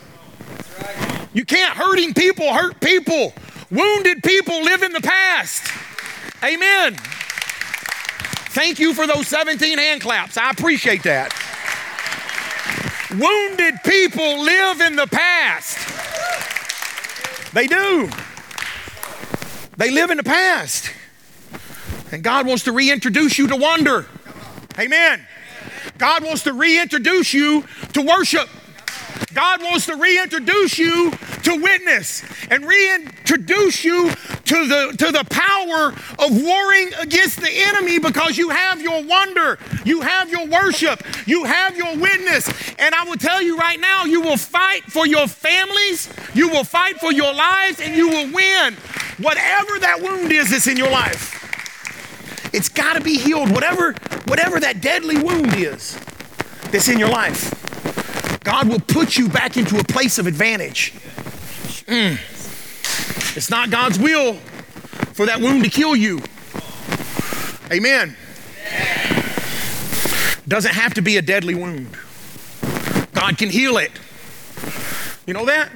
You 1.35 1.45
can't 1.45 1.77
hurting 1.77 2.15
people 2.15 2.53
hurt 2.53 2.81
people. 2.81 3.33
Wounded 3.71 4.23
people 4.23 4.63
live 4.63 4.83
in 4.83 4.93
the 4.93 5.01
past. 5.01 5.73
Amen. 6.45 6.97
Thank 8.53 8.79
you 8.79 8.93
for 8.93 9.07
those 9.07 9.29
17 9.29 9.79
hand 9.79 10.03
claps. 10.03 10.37
I 10.37 10.51
appreciate 10.51 11.05
that. 11.05 11.33
Wounded 13.19 13.75
people 13.85 14.43
live 14.43 14.81
in 14.81 14.97
the 14.97 15.07
past. 15.07 15.77
They 17.53 17.67
do. 17.67 18.09
They 19.77 19.91
live 19.91 20.11
in 20.11 20.17
the 20.17 20.23
past. 20.23 20.91
And 22.11 22.23
God 22.23 22.47
wants 22.47 22.65
to 22.65 22.73
reintroduce 22.73 23.39
you 23.39 23.49
to 23.49 23.57
wonder. 23.57 24.07
Amen. 24.79 25.27
God 25.99 26.25
wants 26.25 26.45
to 26.45 26.53
reintroduce 26.53 27.35
you 27.35 27.65
to 27.93 28.03
worship. 28.03 28.49
God 29.35 29.63
wants 29.63 29.87
to 29.87 29.97
reintroduce 29.97 30.79
you 30.79 31.11
to 31.43 31.57
witness 31.57 32.23
and 32.51 32.67
reintroduce 32.67 33.85
you 33.85 34.13
to 34.53 34.67
the, 34.67 34.97
to 34.99 35.13
the 35.13 35.25
power 35.31 35.95
of 36.19 36.43
warring 36.43 36.91
against 37.01 37.41
the 37.41 37.49
enemy 37.51 37.99
because 37.99 38.37
you 38.37 38.51
have 38.51 38.83
your 38.83 39.03
wonder, 39.03 39.59
you 39.87 40.03
have 40.03 40.29
your 40.29 40.47
worship, 40.47 41.03
you 41.27 41.45
have 41.45 41.75
your 41.75 41.97
witness. 41.97 42.51
And 42.79 42.95
I 42.95 43.05
will 43.05 43.17
tell 43.17 43.41
you 43.41 43.57
right 43.57 43.81
now, 43.81 44.05
you 44.05 44.21
will 44.21 44.37
fight 44.37 44.83
for 44.85 45.07
your 45.07 45.27
families, 45.27 46.13
you 46.35 46.51
will 46.51 46.65
fight 46.65 47.01
for 47.01 47.11
your 47.11 47.33
lives, 47.33 47.81
and 47.81 47.97
you 47.97 48.09
will 48.09 48.31
win 48.31 48.75
whatever 49.19 49.79
that 49.79 50.01
wound 50.03 50.31
is 50.31 50.51
that's 50.51 50.67
in 50.67 50.77
your 50.77 50.91
life. 50.91 51.39
It's 52.53 52.69
got 52.69 52.95
to 52.95 53.01
be 53.01 53.17
healed, 53.17 53.51
whatever, 53.53 53.95
whatever 54.27 54.61
that 54.61 54.83
deadly 54.83 55.17
wound 55.17 55.55
is 55.55 55.99
that's 56.71 56.89
in 56.89 56.99
your 56.99 57.09
life. 57.09 57.59
God 58.45 58.69
will 58.69 58.81
put 58.81 59.17
you 59.17 59.31
back 59.31 59.57
into 59.57 59.79
a 59.79 59.85
place 59.85 60.19
of 60.19 60.27
advantage. 60.27 60.93
Mm. 61.87 62.19
It's 63.35 63.51
not 63.51 63.71
God's 63.71 63.99
will 63.99 64.35
for 65.15 65.27
that 65.27 65.41
wound 65.41 65.65
to 65.65 65.71
kill 65.71 65.97
you. 65.97 66.21
Amen. 67.71 68.17
Doesn't 70.47 70.75
have 70.75 70.95
to 70.95 71.03
be 71.03 71.17
a 71.17 71.23
deadly 71.23 71.55
wound. 71.55 71.97
God 73.15 73.39
can 73.39 73.49
heal 73.49 73.79
it. 73.79 73.93
You 75.27 75.35
know 75.35 75.47
that? 75.47 75.71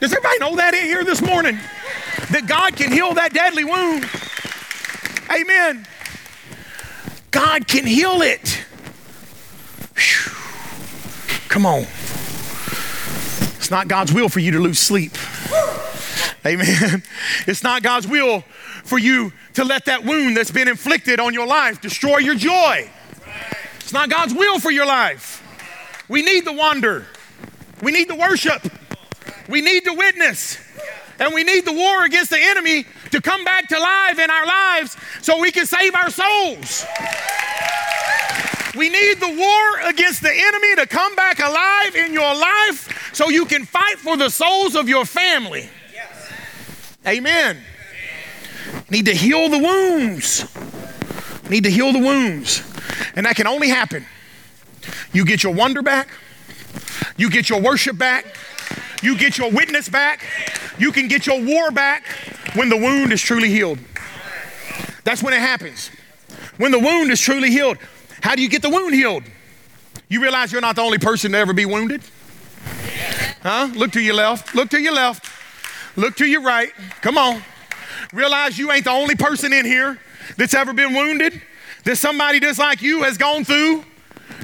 Does 0.00 0.12
everybody 0.12 0.38
know 0.38 0.56
that 0.56 0.74
in 0.74 0.84
here 0.84 1.04
this 1.04 1.22
morning? 1.22 1.58
That 2.30 2.46
God 2.46 2.76
can 2.76 2.92
heal 2.92 3.14
that 3.14 3.32
deadly 3.32 3.64
wound. 3.64 4.08
Amen. 5.30 5.86
God 7.30 7.66
can 7.68 7.86
heal 7.86 8.22
it. 8.22 8.64
Whew. 9.94 10.32
Come 11.48 11.64
on. 11.64 11.82
It's 13.56 13.70
not 13.70 13.88
God's 13.88 14.12
will 14.12 14.28
for 14.28 14.40
you 14.40 14.50
to 14.52 14.58
lose 14.58 14.78
sleep. 14.78 15.12
Amen. 16.46 17.02
It's 17.46 17.62
not 17.62 17.82
God's 17.82 18.06
will 18.06 18.42
for 18.84 18.98
you 18.98 19.32
to 19.54 19.64
let 19.64 19.84
that 19.86 20.04
wound 20.04 20.36
that's 20.36 20.50
been 20.50 20.68
inflicted 20.68 21.20
on 21.20 21.34
your 21.34 21.46
life 21.46 21.80
destroy 21.80 22.18
your 22.18 22.34
joy. 22.34 22.90
It's 23.76 23.92
not 23.92 24.08
God's 24.08 24.34
will 24.34 24.58
for 24.58 24.70
your 24.70 24.86
life. 24.86 25.46
We 26.08 26.22
need 26.22 26.44
the 26.44 26.52
wonder. 26.52 27.06
We 27.82 27.92
need 27.92 28.08
the 28.08 28.14
worship. 28.14 28.62
We 29.48 29.60
need 29.60 29.84
the 29.84 29.94
witness. 29.94 30.58
And 31.18 31.34
we 31.34 31.44
need 31.44 31.66
the 31.66 31.72
war 31.72 32.04
against 32.04 32.30
the 32.30 32.40
enemy 32.40 32.86
to 33.10 33.20
come 33.20 33.44
back 33.44 33.68
to 33.68 33.78
life 33.78 34.18
in 34.18 34.30
our 34.30 34.46
lives 34.46 34.96
so 35.20 35.38
we 35.38 35.52
can 35.52 35.66
save 35.66 35.94
our 35.94 36.10
souls. 36.10 36.86
We 38.76 38.88
need 38.88 39.20
the 39.20 39.28
war 39.28 39.88
against 39.88 40.22
the 40.22 40.32
enemy 40.32 40.76
to 40.76 40.86
come 40.86 41.14
back 41.16 41.40
alive 41.40 41.96
in 41.96 42.14
your 42.14 42.34
life 42.34 43.10
so 43.12 43.28
you 43.28 43.44
can 43.44 43.66
fight 43.66 43.98
for 43.98 44.16
the 44.16 44.30
souls 44.30 44.76
of 44.76 44.88
your 44.88 45.04
family. 45.04 45.68
Amen. 47.06 47.58
Need 48.90 49.06
to 49.06 49.14
heal 49.14 49.48
the 49.48 49.58
wounds. 49.58 50.44
Need 51.48 51.64
to 51.64 51.70
heal 51.70 51.92
the 51.92 51.98
wounds. 51.98 52.62
And 53.16 53.26
that 53.26 53.36
can 53.36 53.46
only 53.46 53.68
happen. 53.68 54.04
You 55.12 55.24
get 55.24 55.42
your 55.42 55.54
wonder 55.54 55.82
back, 55.82 56.08
you 57.16 57.30
get 57.30 57.48
your 57.48 57.60
worship 57.60 57.98
back, 57.98 58.36
you 59.02 59.16
get 59.16 59.38
your 59.38 59.50
witness 59.50 59.88
back, 59.88 60.24
you 60.78 60.92
can 60.92 61.08
get 61.08 61.26
your 61.26 61.42
war 61.42 61.70
back 61.70 62.06
when 62.54 62.68
the 62.68 62.76
wound 62.76 63.12
is 63.12 63.20
truly 63.20 63.48
healed. 63.48 63.78
That's 65.04 65.22
when 65.22 65.34
it 65.34 65.40
happens. 65.40 65.90
When 66.58 66.70
the 66.70 66.78
wound 66.78 67.10
is 67.10 67.20
truly 67.20 67.50
healed. 67.50 67.78
How 68.22 68.34
do 68.34 68.42
you 68.42 68.48
get 68.48 68.62
the 68.62 68.70
wound 68.70 68.94
healed? 68.94 69.24
You 70.08 70.20
realize 70.22 70.52
you're 70.52 70.60
not 70.60 70.76
the 70.76 70.82
only 70.82 70.98
person 70.98 71.32
to 71.32 71.38
ever 71.38 71.52
be 71.52 71.64
wounded? 71.64 72.02
Huh? 73.42 73.70
Look 73.74 73.92
to 73.92 74.00
your 74.00 74.14
left. 74.14 74.54
Look 74.54 74.68
to 74.70 74.80
your 74.80 74.92
left. 74.92 75.39
Look 76.00 76.16
to 76.16 76.26
your 76.26 76.40
right. 76.40 76.72
Come 77.02 77.18
on. 77.18 77.42
Realize 78.14 78.58
you 78.58 78.72
ain't 78.72 78.84
the 78.84 78.90
only 78.90 79.14
person 79.14 79.52
in 79.52 79.66
here 79.66 79.98
that's 80.38 80.54
ever 80.54 80.72
been 80.72 80.94
wounded, 80.94 81.42
that 81.84 81.96
somebody 81.96 82.40
just 82.40 82.58
like 82.58 82.80
you 82.80 83.02
has 83.02 83.18
gone 83.18 83.44
through 83.44 83.84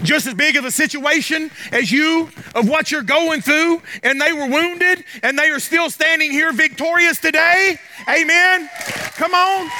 just 0.03 0.27
as 0.27 0.35
big 0.35 0.57
of 0.57 0.67
a 0.67 0.71
situation 0.71 1.51
as 1.73 1.91
you 1.91 2.29
of 2.55 2.69
what 2.69 2.91
you're 2.91 3.03
going 3.03 3.41
through, 3.41 3.81
and 4.03 4.21
they 4.21 4.35
were 4.35 4.47
wounded, 4.47 5.03
and 5.23 5.39
they 5.39 5.49
are 5.49 5.59
still 5.59 5.89
standing 5.89 6.31
here 6.31 6.53
victorious 6.53 7.19
today. 7.19 7.79
Amen. 8.07 8.69
Come 9.15 9.35
on. 9.35 9.71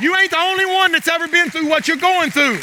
You 0.00 0.16
ain't 0.16 0.32
the 0.32 0.38
only 0.38 0.66
one 0.66 0.90
that's 0.90 1.06
ever 1.06 1.28
been 1.28 1.50
through 1.50 1.68
what 1.68 1.86
you're 1.86 1.96
going 1.96 2.32
through. 2.32 2.58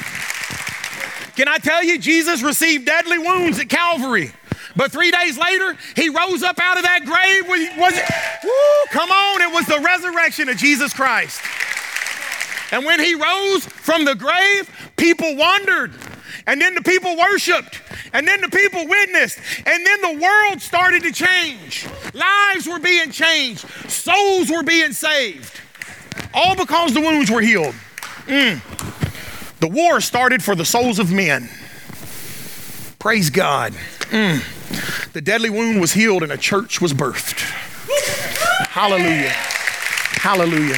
Can 1.38 1.48
I 1.48 1.58
tell 1.60 1.84
you, 1.84 1.98
Jesus 1.98 2.42
received 2.42 2.86
deadly 2.86 3.18
wounds 3.18 3.60
at 3.60 3.70
Calvary. 3.70 4.34
But 4.78 4.92
three 4.92 5.10
days 5.12 5.38
later, 5.38 5.76
he 5.96 6.10
rose 6.10 6.44
up 6.44 6.60
out 6.62 6.78
of 6.78 6.84
that 6.84 7.04
grave. 7.04 7.48
Was 7.78 7.94
it? 7.98 8.06
Woo, 8.44 8.52
come 8.92 9.10
on, 9.10 9.42
it 9.42 9.52
was 9.52 9.66
the 9.66 9.80
resurrection 9.80 10.48
of 10.50 10.58
Jesus 10.58 10.94
Christ. 10.94 11.42
And 12.72 12.86
when 12.86 13.00
he 13.00 13.16
rose 13.16 13.66
from 13.66 14.06
the 14.06 14.14
grave, 14.14 14.70
people 14.96 15.36
wondered. 15.36 15.94
And 16.46 16.62
then 16.62 16.76
the 16.76 16.82
people 16.82 17.18
worshiped. 17.18 17.82
And 18.14 18.28
then 18.28 18.40
the 18.42 18.50
people 18.50 18.88
witnessed. 18.88 19.40
And 19.66 19.86
then 19.86 20.02
the 20.02 20.22
world 20.22 20.62
started 20.62 21.02
to 21.04 21.12
change. 21.12 21.88
Lives 22.14 22.68
were 22.68 22.80
being 22.80 23.12
changed. 23.12 23.68
Souls 23.90 24.50
were 24.50 24.64
being 24.64 24.94
saved. 24.94 25.60
All 26.34 26.56
because 26.56 26.94
the 26.94 27.02
wounds 27.02 27.32
were 27.32 27.42
healed. 27.42 27.74
Mm. 28.28 28.62
The 29.60 29.68
war 29.68 30.02
started 30.02 30.44
for 30.44 30.56
the 30.56 30.66
souls 30.66 31.00
of 31.00 31.12
men. 31.12 31.50
Praise 33.00 33.30
God. 33.30 33.74
Mm. 34.10 35.14
The 35.14 35.22
deadly 35.22 35.50
wound 35.50 35.80
was 35.80 35.94
healed 35.94 36.24
and 36.24 36.32
a 36.32 36.38
church 36.38 36.82
was 36.82 36.94
birthed. 36.94 37.40
Hallelujah. 38.70 39.34
Hallelujah. 40.20 40.78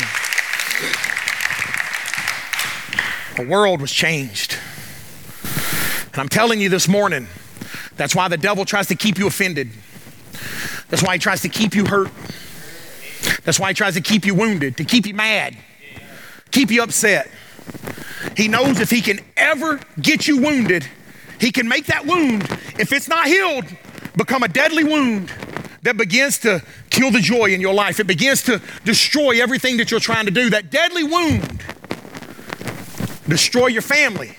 The 3.38 3.48
world 3.50 3.82
was 3.82 3.92
changed. 3.92 4.58
And 6.12 6.20
I'm 6.20 6.30
telling 6.30 6.60
you 6.60 6.70
this 6.70 6.88
morning, 6.88 7.28
that's 7.96 8.14
why 8.14 8.28
the 8.28 8.38
devil 8.38 8.66
tries 8.66 8.88
to 8.88 8.96
keep 8.96 9.18
you 9.18 9.28
offended. 9.28 9.70
That's 10.90 11.04
why 11.04 11.14
he 11.14 11.20
tries 11.20 11.42
to 11.42 11.50
keep 11.50 11.74
you 11.74 11.86
hurt. 11.86 12.12
That's 13.44 13.60
why 13.60 13.70
he 13.70 13.74
tries 13.74 13.94
to 13.94 14.02
keep 14.02 14.26
you 14.26 14.36
wounded, 14.36 14.78
to 14.78 14.84
keep 14.84 15.06
you 15.06 15.14
mad, 15.14 15.58
keep 16.52 16.72
you 16.72 16.84
upset. 16.84 17.30
He 18.36 18.48
knows 18.48 18.80
if 18.80 18.90
he 18.90 19.02
can 19.02 19.20
ever 19.38 19.80
get 20.02 20.28
you 20.28 20.42
wounded, 20.42 20.86
he 21.40 21.52
can 21.52 21.68
make 21.68 21.86
that 21.88 22.06
wound, 22.06 22.44
if 22.78 22.92
it's 22.92 23.08
not 23.08 23.28
healed, 23.28 23.66
become 24.18 24.44
a 24.44 24.48
deadly 24.48 24.84
wound 24.84 25.32
that 25.84 25.98
begins 25.98 26.40
to 26.40 26.62
kill 26.90 27.12
the 27.12 27.22
joy 27.22 27.46
in 27.46 27.62
your 27.62 27.74
life. 27.74 28.00
It 28.00 28.08
begins 28.08 28.44
to 28.44 28.62
destroy 28.84 29.42
everything 29.42 29.78
that 29.78 29.92
you're 29.92 30.00
trying 30.00 30.26
to 30.26 30.32
do. 30.32 30.50
That 30.50 30.70
deadly 30.70 31.04
wound, 31.04 31.64
destroy 33.28 33.68
your 33.68 33.82
family, 33.82 34.36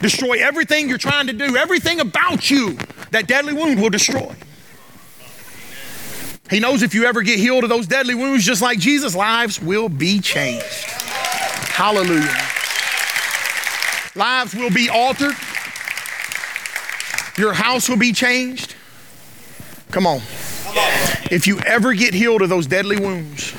destroy 0.00 0.42
everything 0.42 0.88
you're 0.88 0.98
trying 0.98 1.28
to 1.28 1.32
do, 1.32 1.56
everything 1.56 2.00
about 2.00 2.50
you. 2.50 2.76
That 3.12 3.26
deadly 3.26 3.52
wound 3.52 3.80
will 3.80 3.90
destroy. 3.90 4.34
He 6.48 6.58
knows 6.58 6.82
if 6.82 6.94
you 6.94 7.04
ever 7.04 7.22
get 7.22 7.38
healed 7.38 7.62
of 7.62 7.70
those 7.70 7.86
deadly 7.86 8.16
wounds, 8.16 8.44
just 8.44 8.60
like 8.60 8.80
Jesus, 8.80 9.14
lives 9.14 9.60
will 9.62 9.88
be 9.88 10.18
changed. 10.18 10.64
Hallelujah. 10.64 12.36
Lives 14.16 14.54
will 14.56 14.70
be 14.70 14.88
altered. 14.88 15.36
Your 17.40 17.54
house 17.54 17.88
will 17.88 17.96
be 17.96 18.12
changed. 18.12 18.74
Come 19.90 20.06
on. 20.06 20.18
If 21.30 21.46
you 21.46 21.58
ever 21.60 21.94
get 21.94 22.12
healed 22.12 22.42
of 22.42 22.50
those 22.50 22.66
deadly 22.66 23.00
wounds, 23.00 23.54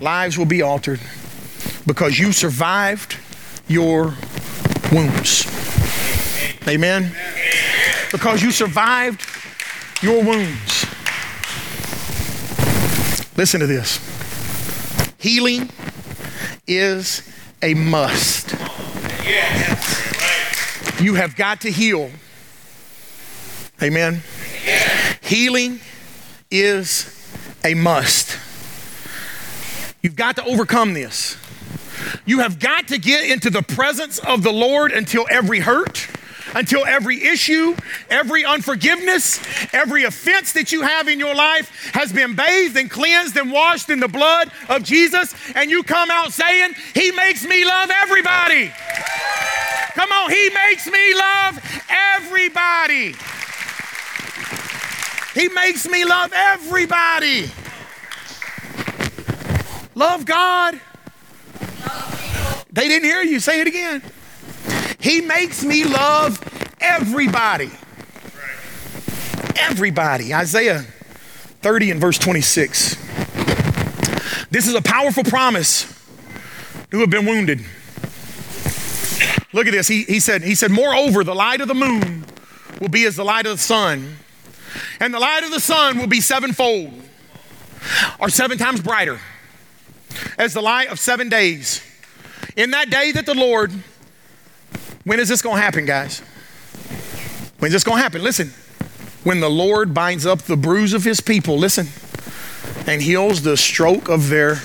lives 0.00 0.36
will 0.36 0.44
be 0.44 0.60
altered 0.60 0.98
because 1.86 2.18
you 2.18 2.32
survived 2.32 3.16
your 3.68 4.16
wounds. 4.90 5.46
Amen. 6.66 7.14
Because 8.10 8.42
you 8.42 8.50
survived 8.50 9.24
your 10.02 10.24
wounds. 10.24 10.84
Listen 13.36 13.60
to 13.60 13.68
this. 13.68 14.00
Healing 15.18 15.70
is 16.66 17.22
a 17.62 17.74
must. 17.74 18.50
You 21.00 21.14
have 21.14 21.36
got 21.36 21.60
to 21.60 21.70
heal. 21.70 22.10
Amen. 23.82 24.22
Healing 25.22 25.80
is 26.50 27.16
a 27.64 27.72
must. 27.72 28.38
You've 30.02 30.16
got 30.16 30.36
to 30.36 30.44
overcome 30.44 30.92
this. 30.92 31.38
You 32.26 32.40
have 32.40 32.58
got 32.58 32.88
to 32.88 32.98
get 32.98 33.30
into 33.30 33.48
the 33.48 33.62
presence 33.62 34.18
of 34.18 34.42
the 34.42 34.52
Lord 34.52 34.92
until 34.92 35.26
every 35.30 35.60
hurt, 35.60 36.08
until 36.54 36.84
every 36.84 37.24
issue, 37.24 37.74
every 38.10 38.44
unforgiveness, 38.44 39.40
every 39.72 40.04
offense 40.04 40.52
that 40.52 40.72
you 40.72 40.82
have 40.82 41.08
in 41.08 41.18
your 41.18 41.34
life 41.34 41.90
has 41.94 42.12
been 42.12 42.34
bathed 42.34 42.76
and 42.76 42.90
cleansed 42.90 43.36
and 43.38 43.50
washed 43.50 43.88
in 43.88 44.00
the 44.00 44.08
blood 44.08 44.50
of 44.68 44.82
Jesus, 44.82 45.34
and 45.54 45.70
you 45.70 45.82
come 45.82 46.10
out 46.10 46.34
saying, 46.34 46.74
He 46.94 47.12
makes 47.12 47.46
me 47.46 47.64
love 47.64 47.90
everybody. 48.02 48.70
Come 49.94 50.12
on, 50.12 50.30
He 50.30 50.50
makes 50.50 50.86
me 50.86 51.14
love 51.14 51.82
everybody. 51.88 53.14
He 55.34 55.48
makes 55.48 55.88
me 55.88 56.04
love 56.04 56.32
everybody. 56.34 57.50
Love 59.94 60.24
God. 60.24 60.80
They 62.72 62.88
didn't 62.88 63.04
hear 63.04 63.22
you. 63.22 63.40
Say 63.40 63.60
it 63.60 63.66
again. 63.66 64.02
He 64.98 65.20
makes 65.20 65.64
me 65.64 65.84
love 65.84 66.38
everybody. 66.80 67.70
Everybody. 69.56 70.34
Isaiah 70.34 70.84
30 71.62 71.90
and 71.92 72.00
verse 72.00 72.18
26. 72.18 72.96
This 74.50 74.66
is 74.66 74.74
a 74.74 74.82
powerful 74.82 75.24
promise 75.24 75.86
who 76.90 77.00
have 77.00 77.10
been 77.10 77.26
wounded. 77.26 77.60
Look 79.52 79.66
at 79.66 79.72
this. 79.72 79.88
He, 79.88 80.04
he 80.04 80.20
said, 80.20 80.42
he 80.42 80.54
said, 80.54 80.70
Moreover, 80.70 81.24
the 81.24 81.34
light 81.34 81.60
of 81.60 81.68
the 81.68 81.74
moon 81.74 82.24
will 82.80 82.88
be 82.88 83.04
as 83.04 83.16
the 83.16 83.24
light 83.24 83.46
of 83.46 83.52
the 83.52 83.62
sun, 83.62 84.16
and 85.00 85.12
the 85.12 85.18
light 85.18 85.42
of 85.42 85.50
the 85.50 85.60
sun 85.60 85.98
will 85.98 86.06
be 86.06 86.20
sevenfold, 86.20 86.92
or 88.20 88.28
seven 88.28 88.58
times 88.58 88.80
brighter, 88.80 89.18
as 90.38 90.52
the 90.52 90.60
light 90.60 90.90
of 90.90 91.00
seven 91.00 91.28
days. 91.28 91.82
In 92.56 92.72
that 92.72 92.90
day 92.90 93.10
that 93.12 93.26
the 93.26 93.34
Lord, 93.34 93.72
when 95.04 95.18
is 95.18 95.28
this 95.28 95.40
going 95.40 95.56
to 95.56 95.62
happen, 95.62 95.86
guys? 95.86 96.20
When's 97.58 97.72
this 97.72 97.84
going 97.84 97.98
to 97.98 98.02
happen? 98.02 98.22
Listen, 98.22 98.48
when 99.24 99.40
the 99.40 99.50
Lord 99.50 99.94
binds 99.94 100.26
up 100.26 100.42
the 100.42 100.56
bruise 100.56 100.92
of 100.92 101.04
his 101.04 101.20
people, 101.20 101.58
listen, 101.58 101.88
and 102.86 103.02
heals 103.02 103.42
the 103.42 103.56
stroke 103.56 104.08
of 104.08 104.28
their 104.28 104.60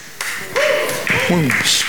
wounds. 1.30 1.84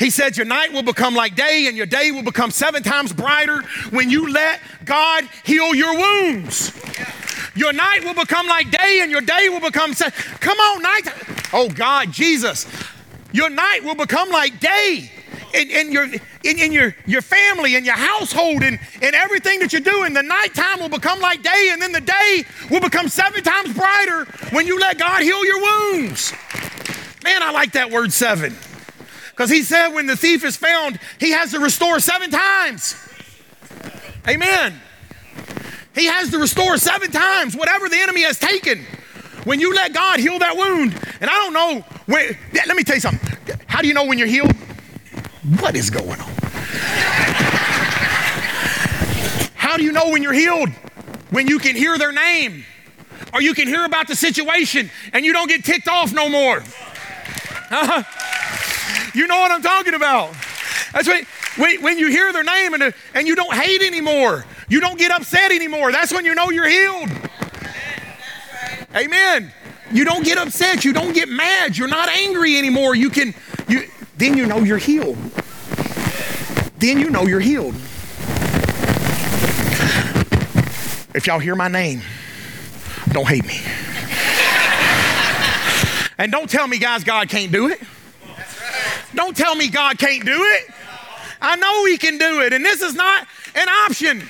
He 0.00 0.08
said, 0.08 0.38
Your 0.38 0.46
night 0.46 0.72
will 0.72 0.82
become 0.82 1.14
like 1.14 1.36
day, 1.36 1.66
and 1.68 1.76
your 1.76 1.84
day 1.86 2.10
will 2.10 2.22
become 2.22 2.50
seven 2.50 2.82
times 2.82 3.12
brighter 3.12 3.60
when 3.90 4.08
you 4.10 4.32
let 4.32 4.60
God 4.86 5.28
heal 5.44 5.74
your 5.74 5.94
wounds. 5.94 6.72
Your 7.54 7.74
night 7.74 8.02
will 8.02 8.14
become 8.14 8.46
like 8.46 8.70
day, 8.70 9.00
and 9.02 9.10
your 9.10 9.20
day 9.20 9.50
will 9.50 9.60
become. 9.60 9.92
Se- 9.92 10.10
Come 10.40 10.56
on, 10.58 10.82
night. 10.82 11.02
Oh, 11.52 11.68
God, 11.68 12.12
Jesus. 12.12 12.66
Your 13.32 13.50
night 13.50 13.84
will 13.84 13.94
become 13.94 14.30
like 14.30 14.58
day. 14.58 15.12
In, 15.52 15.68
in 15.68 15.92
your 15.92 16.04
in, 16.04 16.58
in, 16.60 16.72
your 16.72 16.94
your 17.06 17.22
family 17.22 17.74
and 17.74 17.84
your 17.84 17.96
household 17.96 18.62
and, 18.62 18.78
and 19.02 19.14
everything 19.16 19.58
that 19.58 19.72
you're 19.72 19.82
doing, 19.82 20.14
the 20.14 20.22
nighttime 20.22 20.78
will 20.78 20.88
become 20.88 21.18
like 21.18 21.42
day, 21.42 21.70
and 21.72 21.82
then 21.82 21.90
the 21.90 22.00
day 22.00 22.44
will 22.70 22.80
become 22.80 23.08
seven 23.08 23.42
times 23.42 23.74
brighter 23.74 24.26
when 24.52 24.66
you 24.68 24.78
let 24.78 24.96
God 24.96 25.22
heal 25.22 25.44
your 25.44 25.60
wounds. 25.60 26.32
Man, 27.24 27.42
I 27.42 27.50
like 27.50 27.72
that 27.72 27.90
word 27.90 28.12
seven. 28.12 28.56
Because 29.40 29.50
he 29.50 29.62
said 29.62 29.94
when 29.94 30.04
the 30.04 30.16
thief 30.16 30.44
is 30.44 30.54
found, 30.54 31.00
he 31.18 31.30
has 31.30 31.52
to 31.52 31.60
restore 31.60 31.98
seven 31.98 32.30
times. 32.30 32.94
Amen. 34.28 34.78
He 35.94 36.04
has 36.04 36.28
to 36.32 36.38
restore 36.38 36.76
seven 36.76 37.10
times 37.10 37.56
whatever 37.56 37.88
the 37.88 37.96
enemy 37.96 38.20
has 38.24 38.38
taken. 38.38 38.84
When 39.44 39.58
you 39.58 39.74
let 39.74 39.94
God 39.94 40.20
heal 40.20 40.38
that 40.40 40.58
wound, 40.58 40.92
and 41.22 41.30
I 41.30 41.32
don't 41.36 41.54
know, 41.54 41.80
when, 42.04 42.36
let 42.52 42.76
me 42.76 42.84
tell 42.84 42.96
you 42.96 43.00
something. 43.00 43.56
How 43.64 43.80
do 43.80 43.88
you 43.88 43.94
know 43.94 44.04
when 44.04 44.18
you're 44.18 44.28
healed? 44.28 44.52
What 45.58 45.74
is 45.74 45.88
going 45.88 46.20
on? 46.20 46.32
How 49.54 49.78
do 49.78 49.84
you 49.84 49.92
know 49.92 50.10
when 50.10 50.22
you're 50.22 50.34
healed? 50.34 50.68
When 51.30 51.46
you 51.46 51.58
can 51.58 51.76
hear 51.76 51.96
their 51.96 52.12
name, 52.12 52.66
or 53.32 53.40
you 53.40 53.54
can 53.54 53.68
hear 53.68 53.86
about 53.86 54.06
the 54.06 54.16
situation 54.16 54.90
and 55.14 55.24
you 55.24 55.32
don't 55.32 55.48
get 55.48 55.64
ticked 55.64 55.88
off 55.88 56.12
no 56.12 56.28
more. 56.28 56.62
Uh, 57.70 58.02
you 59.14 59.26
know 59.26 59.38
what 59.40 59.50
I'm 59.50 59.62
talking 59.62 59.94
about. 59.94 60.34
That's 60.92 61.08
when, 61.08 61.82
when, 61.82 61.98
you 61.98 62.08
hear 62.08 62.32
their 62.32 62.44
name 62.44 62.74
and, 62.74 62.94
and 63.14 63.26
you 63.26 63.34
don't 63.34 63.54
hate 63.54 63.82
anymore, 63.82 64.44
you 64.68 64.80
don't 64.80 64.98
get 64.98 65.10
upset 65.10 65.52
anymore. 65.52 65.92
That's 65.92 66.12
when 66.12 66.24
you 66.24 66.34
know 66.34 66.50
you're 66.50 66.68
healed. 66.68 67.10
Amen. 68.94 69.52
You 69.92 70.04
don't 70.04 70.24
get 70.24 70.38
upset. 70.38 70.84
You 70.84 70.92
don't 70.92 71.12
get 71.12 71.28
mad. 71.28 71.76
You're 71.76 71.88
not 71.88 72.08
angry 72.08 72.56
anymore. 72.56 72.94
You 72.94 73.10
can, 73.10 73.34
you, 73.68 73.88
then 74.16 74.36
you 74.36 74.46
know 74.46 74.58
you're 74.58 74.78
healed. 74.78 75.16
Then 76.78 76.98
you 76.98 77.10
know 77.10 77.26
you're 77.26 77.40
healed. 77.40 77.74
If 81.12 81.26
y'all 81.26 81.40
hear 81.40 81.56
my 81.56 81.68
name, 81.68 82.02
don't 83.10 83.26
hate 83.26 83.44
me. 83.44 83.60
And 86.18 86.30
don't 86.30 86.48
tell 86.48 86.66
me, 86.66 86.78
guys, 86.78 87.02
God 87.02 87.28
can't 87.28 87.50
do 87.50 87.68
it. 87.68 87.80
Don't 89.14 89.36
tell 89.36 89.54
me 89.54 89.68
God 89.68 89.98
can't 89.98 90.24
do 90.24 90.42
it. 90.42 90.70
I 91.40 91.56
know 91.56 91.84
He 91.86 91.98
can 91.98 92.18
do 92.18 92.40
it. 92.42 92.52
And 92.52 92.64
this 92.64 92.82
is 92.82 92.94
not 92.94 93.26
an 93.54 93.68
option. 93.68 94.22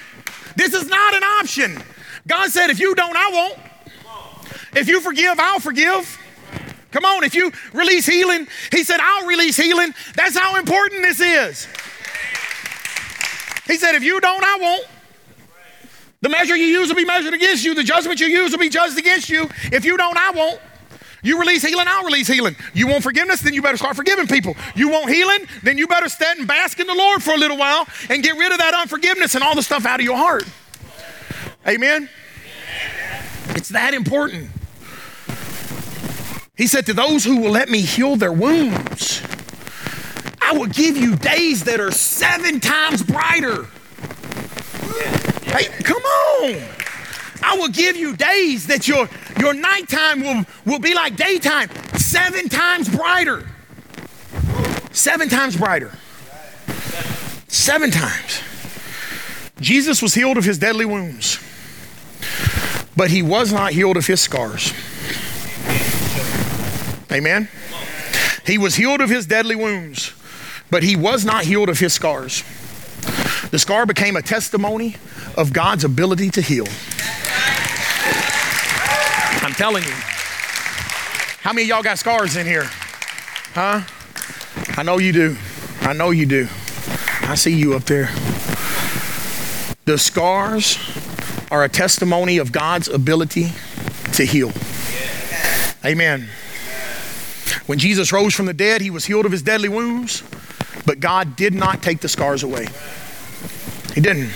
This 0.56 0.74
is 0.74 0.86
not 0.86 1.14
an 1.14 1.22
option. 1.22 1.82
God 2.26 2.50
said, 2.50 2.70
if 2.70 2.78
you 2.80 2.94
don't, 2.94 3.16
I 3.16 3.30
won't. 3.30 3.58
If 4.74 4.88
you 4.88 5.00
forgive, 5.00 5.38
I'll 5.38 5.60
forgive. 5.60 6.18
Come 6.92 7.04
on, 7.04 7.24
if 7.24 7.34
you 7.34 7.52
release 7.72 8.06
healing, 8.06 8.46
He 8.72 8.84
said, 8.84 9.00
I'll 9.00 9.26
release 9.26 9.56
healing. 9.56 9.94
That's 10.16 10.36
how 10.36 10.56
important 10.56 11.02
this 11.02 11.20
is. 11.20 11.66
He 13.66 13.76
said, 13.76 13.94
if 13.94 14.02
you 14.02 14.20
don't, 14.20 14.44
I 14.44 14.58
won't. 14.60 14.86
The 16.22 16.28
measure 16.28 16.56
you 16.56 16.66
use 16.66 16.88
will 16.88 16.96
be 16.96 17.04
measured 17.04 17.32
against 17.32 17.64
you. 17.64 17.74
The 17.74 17.84
judgment 17.84 18.20
you 18.20 18.26
use 18.26 18.50
will 18.52 18.58
be 18.58 18.68
judged 18.68 18.98
against 18.98 19.30
you. 19.30 19.48
If 19.72 19.84
you 19.84 19.96
don't, 19.96 20.16
I 20.16 20.30
won't. 20.32 20.60
You 21.22 21.38
release 21.38 21.62
healing, 21.62 21.86
I'll 21.88 22.04
release 22.04 22.28
healing. 22.28 22.56
You 22.72 22.86
want 22.86 23.02
forgiveness, 23.02 23.40
then 23.40 23.52
you 23.52 23.62
better 23.62 23.76
start 23.76 23.96
forgiving 23.96 24.26
people. 24.26 24.56
You 24.74 24.88
want 24.88 25.10
healing, 25.10 25.46
then 25.62 25.76
you 25.76 25.86
better 25.86 26.08
stand 26.08 26.38
and 26.38 26.48
bask 26.48 26.80
in 26.80 26.86
the 26.86 26.94
Lord 26.94 27.22
for 27.22 27.32
a 27.32 27.36
little 27.36 27.58
while 27.58 27.86
and 28.08 28.22
get 28.22 28.36
rid 28.38 28.52
of 28.52 28.58
that 28.58 28.74
unforgiveness 28.74 29.34
and 29.34 29.44
all 29.44 29.54
the 29.54 29.62
stuff 29.62 29.84
out 29.84 30.00
of 30.00 30.04
your 30.04 30.16
heart. 30.16 30.44
Amen? 31.66 32.08
It's 33.50 33.68
that 33.70 33.92
important. 33.92 34.48
He 36.56 36.66
said, 36.66 36.86
To 36.86 36.92
those 36.92 37.24
who 37.24 37.40
will 37.40 37.50
let 37.50 37.68
me 37.68 37.80
heal 37.80 38.16
their 38.16 38.32
wounds, 38.32 39.22
I 40.40 40.52
will 40.52 40.66
give 40.66 40.96
you 40.96 41.16
days 41.16 41.64
that 41.64 41.80
are 41.80 41.90
seven 41.90 42.60
times 42.60 43.02
brighter. 43.02 43.66
Hey, 45.44 45.68
come 45.82 46.02
on. 46.02 46.62
I 47.42 47.56
will 47.56 47.68
give 47.68 47.96
you 47.96 48.16
days 48.16 48.66
that 48.66 48.86
your, 48.86 49.08
your 49.40 49.54
nighttime 49.54 50.20
will, 50.20 50.44
will 50.64 50.78
be 50.78 50.94
like 50.94 51.16
daytime, 51.16 51.70
seven 51.96 52.48
times 52.48 52.88
brighter. 52.88 53.46
Seven 54.92 55.28
times 55.28 55.56
brighter. 55.56 55.92
Seven 57.48 57.90
times. 57.90 58.42
Jesus 59.60 60.02
was 60.02 60.14
healed 60.14 60.36
of 60.38 60.44
his 60.44 60.58
deadly 60.58 60.84
wounds, 60.84 61.38
but 62.96 63.10
he 63.10 63.22
was 63.22 63.52
not 63.52 63.72
healed 63.72 63.96
of 63.96 64.06
his 64.06 64.20
scars. 64.20 64.72
Amen? 67.12 67.48
He 68.46 68.56
was 68.56 68.74
healed 68.74 69.00
of 69.00 69.10
his 69.10 69.26
deadly 69.26 69.56
wounds, 69.56 70.12
but 70.70 70.82
he 70.82 70.96
was 70.96 71.24
not 71.24 71.44
healed 71.44 71.68
of 71.68 71.78
his 71.78 71.92
scars. 71.92 72.42
The 73.50 73.58
scar 73.58 73.84
became 73.84 74.16
a 74.16 74.22
testimony 74.22 74.96
of 75.36 75.52
God's 75.52 75.84
ability 75.84 76.30
to 76.30 76.40
heal. 76.40 76.66
Telling 79.60 79.84
you. 79.84 79.92
How 81.42 81.52
many 81.52 81.68
y'all 81.68 81.82
got 81.82 81.98
scars 81.98 82.34
in 82.34 82.46
here? 82.46 82.64
Huh? 83.52 83.82
I 84.78 84.82
know 84.82 84.96
you 84.96 85.12
do. 85.12 85.36
I 85.82 85.92
know 85.92 86.12
you 86.12 86.24
do. 86.24 86.48
I 87.20 87.34
see 87.34 87.52
you 87.52 87.74
up 87.74 87.84
there. 87.84 88.06
The 89.84 89.98
scars 89.98 90.78
are 91.50 91.62
a 91.62 91.68
testimony 91.68 92.38
of 92.38 92.52
God's 92.52 92.88
ability 92.88 93.52
to 94.14 94.24
heal. 94.24 94.50
Amen. 95.84 96.26
When 97.66 97.78
Jesus 97.78 98.14
rose 98.14 98.32
from 98.32 98.46
the 98.46 98.54
dead, 98.54 98.80
he 98.80 98.88
was 98.88 99.04
healed 99.04 99.26
of 99.26 99.32
his 99.32 99.42
deadly 99.42 99.68
wounds, 99.68 100.22
but 100.86 101.00
God 101.00 101.36
did 101.36 101.52
not 101.52 101.82
take 101.82 102.00
the 102.00 102.08
scars 102.08 102.42
away. 102.42 102.66
He 103.94 104.00
didn't. 104.00 104.30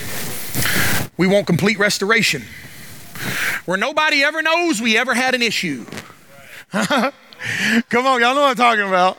We 1.17 1.27
want 1.27 1.47
complete 1.47 1.79
restoration 1.79 2.43
where 3.65 3.77
nobody 3.77 4.23
ever 4.23 4.43
knows 4.43 4.81
we 4.81 4.97
ever 4.97 5.15
had 5.15 5.35
an 5.35 5.43
issue. 5.43 5.85
Come 6.73 8.07
on, 8.07 8.21
y'all 8.21 8.35
know 8.35 8.43
what 8.43 8.51
I'm 8.51 8.57
talking 8.57 8.89
about. 8.89 9.19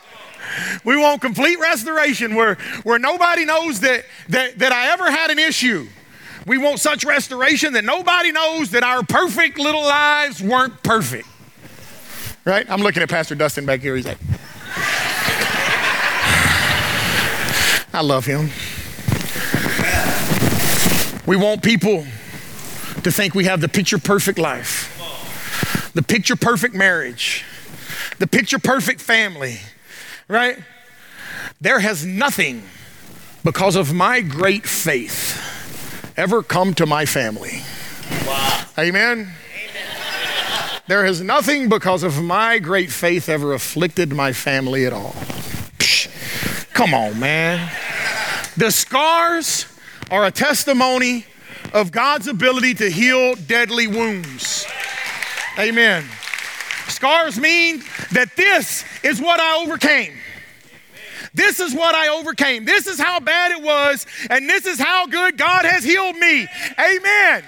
We 0.84 0.98
want 0.98 1.22
complete 1.22 1.60
restoration 1.60 2.36
where, 2.36 2.56
where 2.84 3.00
nobody 3.00 3.46
knows 3.46 3.80
that, 3.82 4.06
that, 4.30 4.60
that 4.60 4.72
I 4.72 4.92
ever 4.94 5.10
had 5.10 5.32
an 5.32 5.40
issue. 5.40 5.88
We 6.46 6.58
want 6.58 6.80
such 6.80 7.04
restoration 7.04 7.74
that 7.74 7.84
nobody 7.84 8.32
knows 8.32 8.72
that 8.72 8.84
our 8.84 9.04
perfect 9.04 9.58
little 9.58 9.82
lives 9.82 10.42
weren't 10.42 10.82
perfect. 10.84 11.28
Right? 12.46 12.70
I'm 12.70 12.82
looking 12.82 13.02
at 13.02 13.10
Pastor 13.10 13.34
Dustin 13.34 13.66
back 13.66 13.82
here. 13.82 13.96
He's 13.96 14.06
like, 14.06 14.20
I 17.94 18.02
love 18.02 18.26
him. 18.26 18.52
We 21.26 21.38
want 21.38 21.64
people 21.64 22.06
to 23.06 23.12
think 23.12 23.36
we 23.36 23.46
have 23.46 23.62
the 23.62 23.70
picture 23.70 24.00
perfect 24.00 24.40
life, 24.40 25.92
the 25.94 26.02
picture 26.02 26.36
perfect 26.36 26.74
marriage, 26.74 27.46
the 28.18 28.26
picture 28.26 28.58
perfect 28.58 29.00
family, 29.00 29.60
right? 30.28 30.58
There 31.62 31.80
has 31.80 32.04
nothing 32.04 32.64
because 33.44 33.76
of 33.76 33.94
my 33.94 34.22
great 34.22 34.66
faith 34.66 35.40
ever 36.18 36.42
come 36.42 36.74
to 36.74 36.88
my 36.88 37.06
family. 37.06 37.62
Wow. 38.26 38.66
Amen. 38.80 39.32
There 40.88 41.06
has 41.06 41.22
nothing 41.22 41.70
because 41.70 42.02
of 42.02 42.24
my 42.24 42.58
great 42.58 42.90
faith 42.90 43.30
ever 43.30 43.54
afflicted 43.54 44.14
my 44.14 44.34
family 44.34 44.88
at 44.88 44.94
all. 44.94 45.14
Psh, 45.78 46.74
come 46.74 46.96
on, 46.96 47.20
man. 47.20 47.72
The 48.58 48.72
scars 48.72 49.68
are 50.10 50.26
a 50.26 50.32
testimony 50.32 51.28
of 51.76 51.92
God's 51.92 52.30
ability 52.30 52.74
to 52.76 52.90
heal 52.90 53.36
deadly 53.36 53.86
wounds. 53.86 54.66
Amen. 55.60 56.06
Scars 56.88 57.38
mean 57.38 57.84
that 58.14 58.34
this 58.38 58.86
is 59.04 59.22
what 59.22 59.42
I 59.42 59.62
overcame. 59.62 60.14
This 61.34 61.60
is 61.60 61.76
what 61.76 61.94
I 61.94 62.08
overcame. 62.08 62.64
This 62.64 62.88
is 62.88 62.98
how 62.98 63.20
bad 63.20 63.52
it 63.52 63.62
was, 63.62 64.08
and 64.30 64.50
this 64.50 64.66
is 64.66 64.80
how 64.80 65.06
good 65.06 65.38
God 65.38 65.66
has 65.66 65.84
healed 65.84 66.16
me. 66.16 66.48
Amen. 66.80 67.44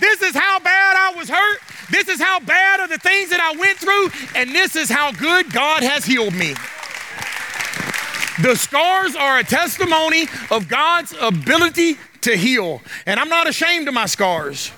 This 0.00 0.22
is 0.22 0.34
how 0.34 0.58
bad 0.60 0.96
I 0.96 1.14
was 1.14 1.28
hurt. 1.28 1.60
This 1.90 2.08
is 2.08 2.18
how 2.18 2.40
bad 2.40 2.80
are 2.80 2.88
the 2.88 2.96
things 2.96 3.28
that 3.28 3.40
I 3.40 3.54
went 3.58 3.76
through, 3.76 4.08
and 4.34 4.50
this 4.54 4.76
is 4.76 4.88
how 4.88 5.12
good 5.12 5.52
God 5.52 5.82
has 5.82 6.06
healed 6.06 6.32
me. 6.32 6.54
The 8.40 8.56
scars 8.56 9.14
are 9.14 9.40
a 9.40 9.44
testimony 9.44 10.26
of 10.50 10.68
God's 10.68 11.14
ability 11.20 11.98
to 12.22 12.36
heal. 12.36 12.80
And 13.06 13.18
I'm 13.20 13.28
not 13.28 13.48
ashamed 13.48 13.88
of 13.88 13.94
my 13.94 14.06
scars. 14.06 14.72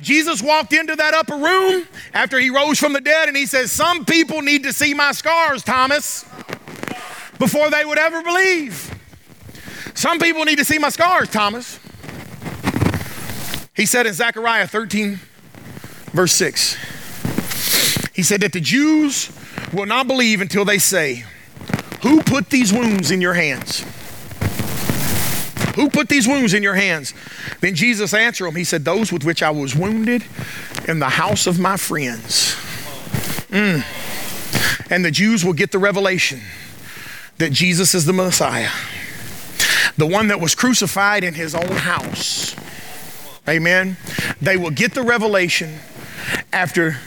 Jesus 0.00 0.42
walked 0.42 0.72
into 0.72 0.96
that 0.96 1.14
upper 1.14 1.36
room 1.36 1.86
after 2.12 2.38
he 2.38 2.50
rose 2.50 2.78
from 2.78 2.92
the 2.92 3.00
dead 3.00 3.28
and 3.28 3.36
he 3.36 3.46
says, 3.46 3.72
Some 3.72 4.04
people 4.04 4.42
need 4.42 4.64
to 4.64 4.72
see 4.72 4.92
my 4.92 5.12
scars, 5.12 5.62
Thomas, 5.62 6.24
before 7.38 7.70
they 7.70 7.84
would 7.84 7.98
ever 7.98 8.22
believe. 8.22 8.90
Some 9.94 10.18
people 10.18 10.44
need 10.44 10.58
to 10.58 10.64
see 10.64 10.78
my 10.78 10.90
scars, 10.90 11.28
Thomas. 11.28 11.78
He 13.74 13.86
said 13.86 14.06
in 14.06 14.12
Zechariah 14.14 14.66
13, 14.66 15.18
verse 16.12 16.32
6, 16.32 16.76
he 18.14 18.22
said 18.22 18.40
that 18.42 18.52
the 18.52 18.60
Jews 18.60 19.30
will 19.72 19.86
not 19.86 20.06
believe 20.06 20.40
until 20.40 20.64
they 20.64 20.78
say, 20.78 21.24
who 22.02 22.22
put 22.22 22.50
these 22.50 22.72
wounds 22.72 23.10
in 23.10 23.20
your 23.20 23.34
hands? 23.34 23.84
Who 25.74 25.90
put 25.90 26.08
these 26.08 26.26
wounds 26.26 26.54
in 26.54 26.62
your 26.62 26.74
hands? 26.74 27.14
Then 27.60 27.74
Jesus 27.74 28.14
answered 28.14 28.46
him. 28.46 28.54
He 28.54 28.64
said, 28.64 28.84
Those 28.84 29.12
with 29.12 29.24
which 29.24 29.42
I 29.42 29.50
was 29.50 29.74
wounded 29.74 30.24
in 30.86 30.98
the 30.98 31.08
house 31.08 31.46
of 31.46 31.58
my 31.58 31.76
friends. 31.76 32.54
Mm. 33.50 33.84
And 34.90 35.04
the 35.04 35.10
Jews 35.10 35.44
will 35.44 35.52
get 35.52 35.72
the 35.72 35.78
revelation 35.78 36.40
that 37.38 37.52
Jesus 37.52 37.94
is 37.94 38.04
the 38.04 38.12
Messiah, 38.12 38.70
the 39.96 40.06
one 40.06 40.28
that 40.28 40.40
was 40.40 40.54
crucified 40.54 41.24
in 41.24 41.34
his 41.34 41.54
own 41.54 41.76
house. 41.76 42.54
Amen. 43.48 43.96
They 44.40 44.56
will 44.56 44.70
get 44.70 44.94
the 44.94 45.02
revelation 45.02 45.78
after 46.52 46.98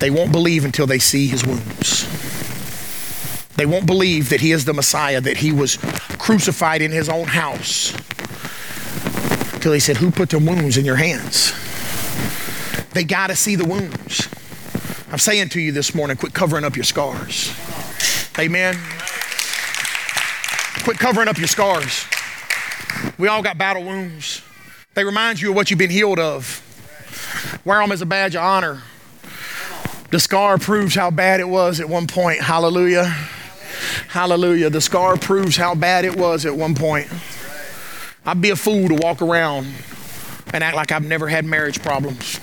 They 0.00 0.10
won't 0.10 0.32
believe 0.32 0.64
until 0.64 0.86
they 0.86 0.98
see 0.98 1.26
his 1.26 1.46
wounds. 1.46 2.29
They 3.60 3.66
won't 3.66 3.84
believe 3.84 4.30
that 4.30 4.40
he 4.40 4.52
is 4.52 4.64
the 4.64 4.72
Messiah, 4.72 5.20
that 5.20 5.36
he 5.36 5.52
was 5.52 5.76
crucified 6.18 6.80
in 6.80 6.90
his 6.90 7.10
own 7.10 7.26
house. 7.26 7.92
Until 9.52 9.74
he 9.74 9.80
said, 9.80 9.98
Who 9.98 10.10
put 10.10 10.30
the 10.30 10.38
wounds 10.38 10.78
in 10.78 10.86
your 10.86 10.96
hands? 10.96 11.52
They 12.94 13.04
got 13.04 13.26
to 13.26 13.36
see 13.36 13.56
the 13.56 13.66
wounds. 13.66 14.30
I'm 15.12 15.18
saying 15.18 15.50
to 15.50 15.60
you 15.60 15.72
this 15.72 15.94
morning, 15.94 16.16
quit 16.16 16.32
covering 16.32 16.64
up 16.64 16.74
your 16.74 16.84
scars. 16.84 17.54
Amen. 18.38 18.78
Quit 20.82 20.98
covering 20.98 21.28
up 21.28 21.36
your 21.36 21.46
scars. 21.46 22.06
We 23.18 23.28
all 23.28 23.42
got 23.42 23.58
battle 23.58 23.84
wounds. 23.84 24.40
They 24.94 25.04
remind 25.04 25.38
you 25.38 25.50
of 25.50 25.56
what 25.56 25.70
you've 25.70 25.78
been 25.78 25.90
healed 25.90 26.18
of. 26.18 27.60
Wear 27.66 27.80
them 27.80 27.92
as 27.92 28.00
a 28.00 28.06
badge 28.06 28.34
of 28.36 28.42
honor. 28.42 28.80
The 30.10 30.18
scar 30.18 30.56
proves 30.56 30.94
how 30.94 31.10
bad 31.10 31.40
it 31.40 31.48
was 31.50 31.78
at 31.78 31.90
one 31.90 32.06
point. 32.06 32.40
Hallelujah. 32.40 33.14
Hallelujah. 34.10 34.70
The 34.70 34.80
scar 34.80 35.16
proves 35.16 35.56
how 35.56 35.76
bad 35.76 36.04
it 36.04 36.16
was 36.16 36.44
at 36.44 36.56
one 36.56 36.74
point. 36.74 37.06
I'd 38.26 38.42
be 38.42 38.50
a 38.50 38.56
fool 38.56 38.88
to 38.88 38.96
walk 38.96 39.22
around 39.22 39.68
and 40.52 40.64
act 40.64 40.74
like 40.74 40.90
I've 40.90 41.06
never 41.06 41.28
had 41.28 41.44
marriage 41.44 41.80
problems. 41.80 42.40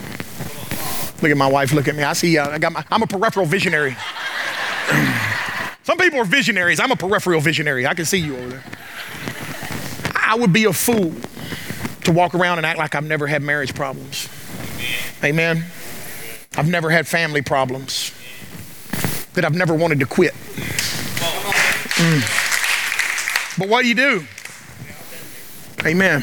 Look 1.22 1.30
at 1.30 1.36
my 1.36 1.52
wife, 1.52 1.74
look 1.74 1.90
at 1.90 1.96
me. 1.96 2.04
I 2.04 2.14
see, 2.14 2.38
uh, 2.38 2.52
I 2.52 2.58
got 2.58 2.72
my, 2.72 2.86
I'm 2.90 3.04
a 3.04 3.08
peripheral 3.08 3.46
visionary. 3.46 3.98
Some 5.84 5.98
people 5.98 6.20
are 6.20 6.26
visionaries. 6.26 6.80
I'm 6.80 6.92
a 6.92 6.96
peripheral 6.96 7.42
visionary. 7.42 7.86
I 7.86 7.94
can 7.96 8.06
see 8.06 8.20
you 8.20 8.38
over 8.38 8.48
there. 8.48 8.64
I 10.16 10.36
would 10.36 10.54
be 10.54 10.64
a 10.64 10.74
fool 10.74 11.14
to 12.06 12.14
walk 12.14 12.34
around 12.34 12.60
and 12.60 12.66
act 12.66 12.80
like 12.80 12.96
I've 12.96 13.04
never 13.04 13.28
had 13.28 13.42
marriage 13.42 13.76
problems. 13.76 14.30
Amen. 15.22 15.66
I've 16.56 16.70
never 16.70 16.90
had 16.90 17.10
family 17.10 17.42
problems, 17.42 18.14
that 19.34 19.44
I've 19.44 19.56
never 19.56 19.74
wanted 19.74 20.00
to 20.00 20.06
quit. 20.06 20.34
Mm. 21.98 23.58
But 23.58 23.70
what 23.70 23.82
do 23.82 23.88
you 23.88 23.96
do? 23.96 24.24
Amen. 25.84 26.22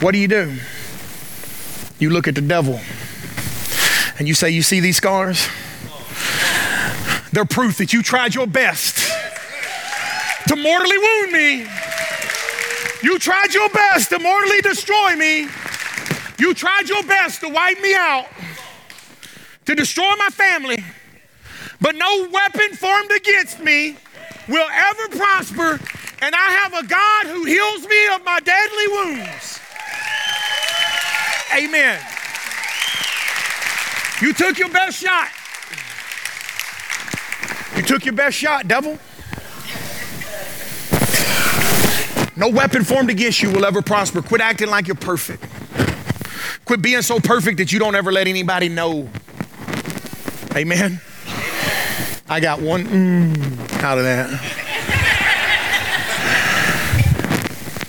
What 0.00 0.12
do 0.12 0.18
you 0.18 0.28
do? 0.28 0.58
You 1.98 2.10
look 2.10 2.28
at 2.28 2.34
the 2.34 2.42
devil 2.42 2.78
and 4.18 4.28
you 4.28 4.34
say, 4.34 4.50
You 4.50 4.62
see 4.62 4.80
these 4.80 4.98
scars? 4.98 5.48
They're 7.32 7.46
proof 7.46 7.78
that 7.78 7.94
you 7.94 8.02
tried 8.02 8.34
your 8.34 8.46
best 8.46 8.98
to 10.48 10.56
mortally 10.56 10.98
wound 10.98 11.32
me. 11.32 11.66
You 13.02 13.18
tried 13.18 13.54
your 13.54 13.70
best 13.70 14.10
to 14.10 14.18
mortally 14.18 14.60
destroy 14.60 15.16
me. 15.16 15.48
You 16.38 16.52
tried 16.52 16.90
your 16.90 17.02
best 17.04 17.40
to 17.40 17.48
wipe 17.48 17.80
me 17.80 17.94
out 17.94 18.26
to 19.64 19.74
destroy 19.74 20.14
my 20.16 20.28
family, 20.28 20.84
but 21.80 21.94
no 21.94 22.28
weapon 22.30 22.76
formed 22.76 23.12
against 23.12 23.60
me 23.60 23.96
will 24.48 24.68
ever 24.70 25.16
prosper, 25.16 25.80
and 26.20 26.34
I 26.34 26.50
have 26.62 26.84
a 26.84 26.86
God 26.86 27.26
who 27.26 27.44
heals 27.44 27.86
me 27.86 28.06
of 28.14 28.24
my 28.24 28.40
deadly 28.40 28.88
wounds. 28.88 29.60
Amen. 31.56 32.00
You 34.20 34.32
took 34.32 34.58
your 34.58 34.70
best 34.70 34.98
shot. 34.98 35.28
You 37.76 37.82
took 37.82 38.04
your 38.04 38.14
best 38.14 38.36
shot, 38.36 38.68
devil. 38.68 38.98
No 42.36 42.48
weapon 42.48 42.84
formed 42.84 43.10
against 43.10 43.42
you 43.42 43.50
will 43.50 43.64
ever 43.64 43.82
prosper. 43.82 44.22
Quit 44.22 44.40
acting 44.40 44.68
like 44.68 44.86
you're 44.86 44.96
perfect. 44.96 45.44
Quit 46.64 46.80
being 46.80 47.02
so 47.02 47.20
perfect 47.20 47.58
that 47.58 47.72
you 47.72 47.78
don't 47.78 47.94
ever 47.94 48.10
let 48.10 48.26
anybody 48.26 48.68
know. 48.68 49.08
Amen. 50.54 51.00
I 52.28 52.40
got 52.40 52.60
one 52.60 52.84
mm 52.84 53.61
out 53.82 53.98
of 53.98 54.04
that. 54.04 54.28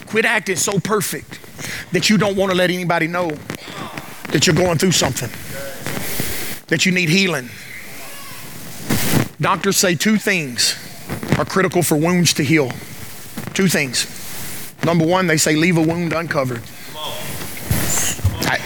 Quit 0.08 0.25
acting 0.25 0.56
so 0.56 0.79
perfect 0.79 1.39
that 1.91 2.10
you 2.10 2.17
don't 2.17 2.36
want 2.36 2.51
to 2.51 2.58
let 2.58 2.69
anybody 2.69 3.08
know 3.08 3.29
that 4.32 4.47
you're 4.47 4.56
going 4.56 4.77
through 4.77 4.91
something, 4.91 5.29
that 6.67 6.86
you 6.86 6.91
need 6.91 7.10
healing. 7.10 7.49
Doctors 9.39 9.77
say 9.77 9.96
two 9.96 10.17
things 10.17 10.75
are 11.37 11.46
critical 11.46 11.83
for 11.83 11.96
wounds 11.98 12.33
to 12.33 12.44
heal. 12.44 12.71
Two 13.54 13.67
things. 13.67 14.08
Number 14.83 15.06
one, 15.06 15.27
they 15.27 15.37
say 15.37 15.56
leave 15.56 15.77
a 15.77 15.81
wound 15.81 16.13
uncovered. 16.13 16.62
I, 18.46 18.60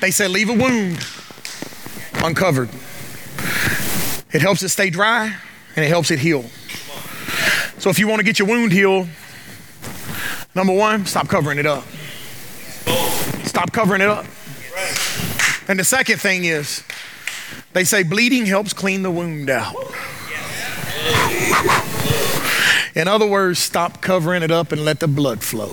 they 0.00 0.10
say 0.10 0.28
leave 0.28 0.50
a 0.50 0.54
wound 0.54 1.06
uncovered. 2.22 2.68
It 4.32 4.42
helps 4.42 4.62
it 4.62 4.68
stay 4.68 4.90
dry 4.90 5.34
and 5.76 5.84
it 5.84 5.88
helps 5.88 6.10
it 6.10 6.18
heal. 6.20 6.44
So 7.78 7.90
if 7.90 7.98
you 7.98 8.06
want 8.06 8.20
to 8.20 8.24
get 8.24 8.38
your 8.38 8.46
wound 8.46 8.72
healed, 8.72 9.08
number 10.54 10.72
one, 10.72 11.06
stop 11.06 11.28
covering 11.28 11.58
it 11.58 11.66
up. 11.66 11.84
Stop 13.44 13.72
covering 13.72 14.02
it 14.02 14.08
up. 14.08 14.26
And 15.68 15.78
the 15.78 15.84
second 15.84 16.20
thing 16.20 16.44
is, 16.44 16.84
they 17.72 17.84
say 17.84 18.02
bleeding 18.02 18.46
helps 18.46 18.72
clean 18.72 19.02
the 19.02 19.10
wound 19.10 19.50
out. 19.50 19.74
In 22.94 23.08
other 23.08 23.26
words, 23.26 23.58
stop 23.58 24.00
covering 24.00 24.42
it 24.42 24.50
up 24.50 24.72
and 24.72 24.84
let 24.84 25.00
the 25.00 25.08
blood 25.08 25.42
flow. 25.42 25.72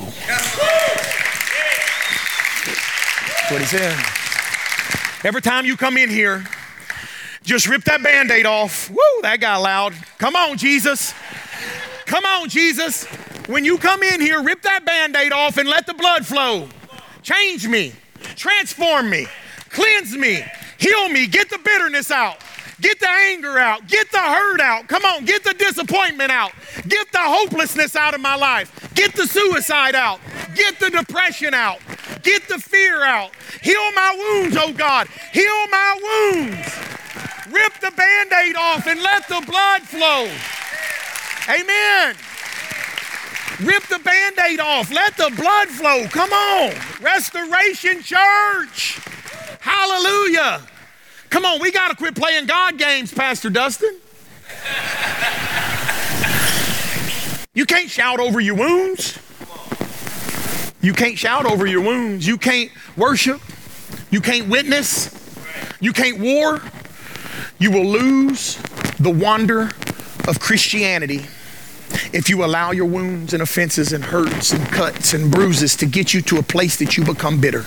That's 3.28 3.52
what 3.52 3.62
he 3.62 3.68
said. 3.68 3.98
Every 5.24 5.42
time 5.42 5.66
you 5.66 5.76
come 5.76 5.98
in 5.98 6.10
here, 6.10 6.46
just 7.48 7.70
rip 7.70 7.86
that 7.86 8.04
band 8.04 8.30
aid 8.30 8.46
off. 8.46 8.90
Woo, 8.90 9.22
that 9.22 9.40
got 9.40 9.62
loud. 9.62 9.94
Come 10.18 10.36
on, 10.36 10.58
Jesus. 10.58 11.14
Come 12.06 12.26
on, 12.26 12.50
Jesus. 12.50 13.06
When 13.48 13.64
you 13.64 13.78
come 13.78 14.04
in 14.04 14.20
here, 14.20 14.44
rip 14.44 14.62
that 14.64 14.86
band 14.86 15.16
aid 15.16 15.32
off 15.32 15.58
and 15.58 15.70
let 15.70 15.88
the 15.88 15.94
blood 15.94 16.26
flow. 16.26 16.68
Change 17.24 17.68
me, 17.68 17.94
transform 18.36 19.10
me, 19.10 19.28
cleanse 19.70 20.16
me, 20.16 20.44
heal 20.78 21.08
me, 21.08 21.26
get 21.26 21.50
the 21.50 21.58
bitterness 21.58 22.12
out. 22.12 22.36
Get 22.80 23.00
the 23.00 23.10
anger 23.10 23.58
out. 23.58 23.88
Get 23.88 24.12
the 24.12 24.20
hurt 24.20 24.62
out. 24.62 24.88
Come 24.88 25.04
on, 25.04 25.26
get 25.26 25.44
the 25.44 25.56
disappointment 25.56 26.30
out. 26.30 26.52
Get 26.88 27.12
the 27.12 27.18
hopelessness 27.18 27.96
out 27.96 28.14
of 28.14 28.22
my 28.22 28.36
life. 28.36 28.94
Get 28.94 29.16
the 29.16 29.26
suicide 29.26 29.96
out. 29.96 30.20
Get 30.54 30.80
the 30.80 30.92
depression 30.92 31.56
out. 31.56 31.80
Get 32.22 32.48
the 32.48 32.60
fear 32.60 33.02
out. 33.02 33.32
Heal 33.64 33.92
my 33.96 34.16
wounds, 34.16 34.58
oh 34.60 34.74
God. 34.74 35.08
Heal 35.34 35.68
my 35.72 36.00
wounds. 36.04 36.97
Rip 37.52 37.80
the 37.80 37.92
band 37.96 38.34
aid 38.34 38.56
off 38.56 38.88
and 38.88 39.02
let 39.02 39.28
the 39.28 39.42
blood 39.46 39.82
flow. 39.84 40.30
Amen. 41.50 42.16
Rip 43.62 43.84
the 43.88 44.00
band 44.00 44.38
aid 44.50 44.60
off. 44.60 44.92
Let 44.92 45.16
the 45.16 45.32
blood 45.36 45.70
flow. 45.70 46.08
Come 46.08 46.32
on. 46.32 46.74
Restoration 47.02 48.04
Church. 48.04 49.00
Hallelujah. 49.62 50.62
Come 51.30 51.46
on, 51.46 51.62
we 51.62 51.72
got 51.72 51.90
to 51.90 51.96
quit 51.96 52.16
playing 52.16 52.46
God 52.48 52.78
games, 52.78 53.14
Pastor 53.14 53.50
Dustin. 53.50 53.98
You 57.54 57.66
can't 57.66 57.90
shout 57.90 58.20
over 58.20 58.40
your 58.40 58.56
wounds. 58.56 59.18
You 60.82 60.94
can't 60.94 61.18
shout 61.18 61.46
over 61.46 61.66
your 61.66 61.82
wounds. 61.82 62.28
You 62.28 62.38
can't 62.38 62.72
worship. 62.96 63.42
You 64.12 64.22
can't 64.22 64.48
witness. 64.48 65.14
You 65.80 65.94
can't 65.94 66.20
war. 66.20 66.62
You 67.60 67.72
will 67.72 67.86
lose 67.86 68.58
the 69.00 69.10
wonder 69.10 69.72
of 70.28 70.40
Christianity 70.40 71.26
if 72.14 72.30
you 72.30 72.44
allow 72.44 72.72
your 72.72 72.86
wounds 72.86 73.34
and 73.34 73.42
offenses 73.42 73.94
and 73.94 74.04
hurts 74.04 74.52
and 74.52 74.66
cuts 74.68 75.14
and 75.14 75.32
bruises 75.32 75.76
to 75.78 75.86
get 75.86 76.14
you 76.14 76.22
to 76.24 76.38
a 76.38 76.44
place 76.44 76.78
that 76.78 76.98
you 76.98 77.04
become 77.04 77.42
bitter. 77.42 77.66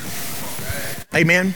Amen. 1.14 1.54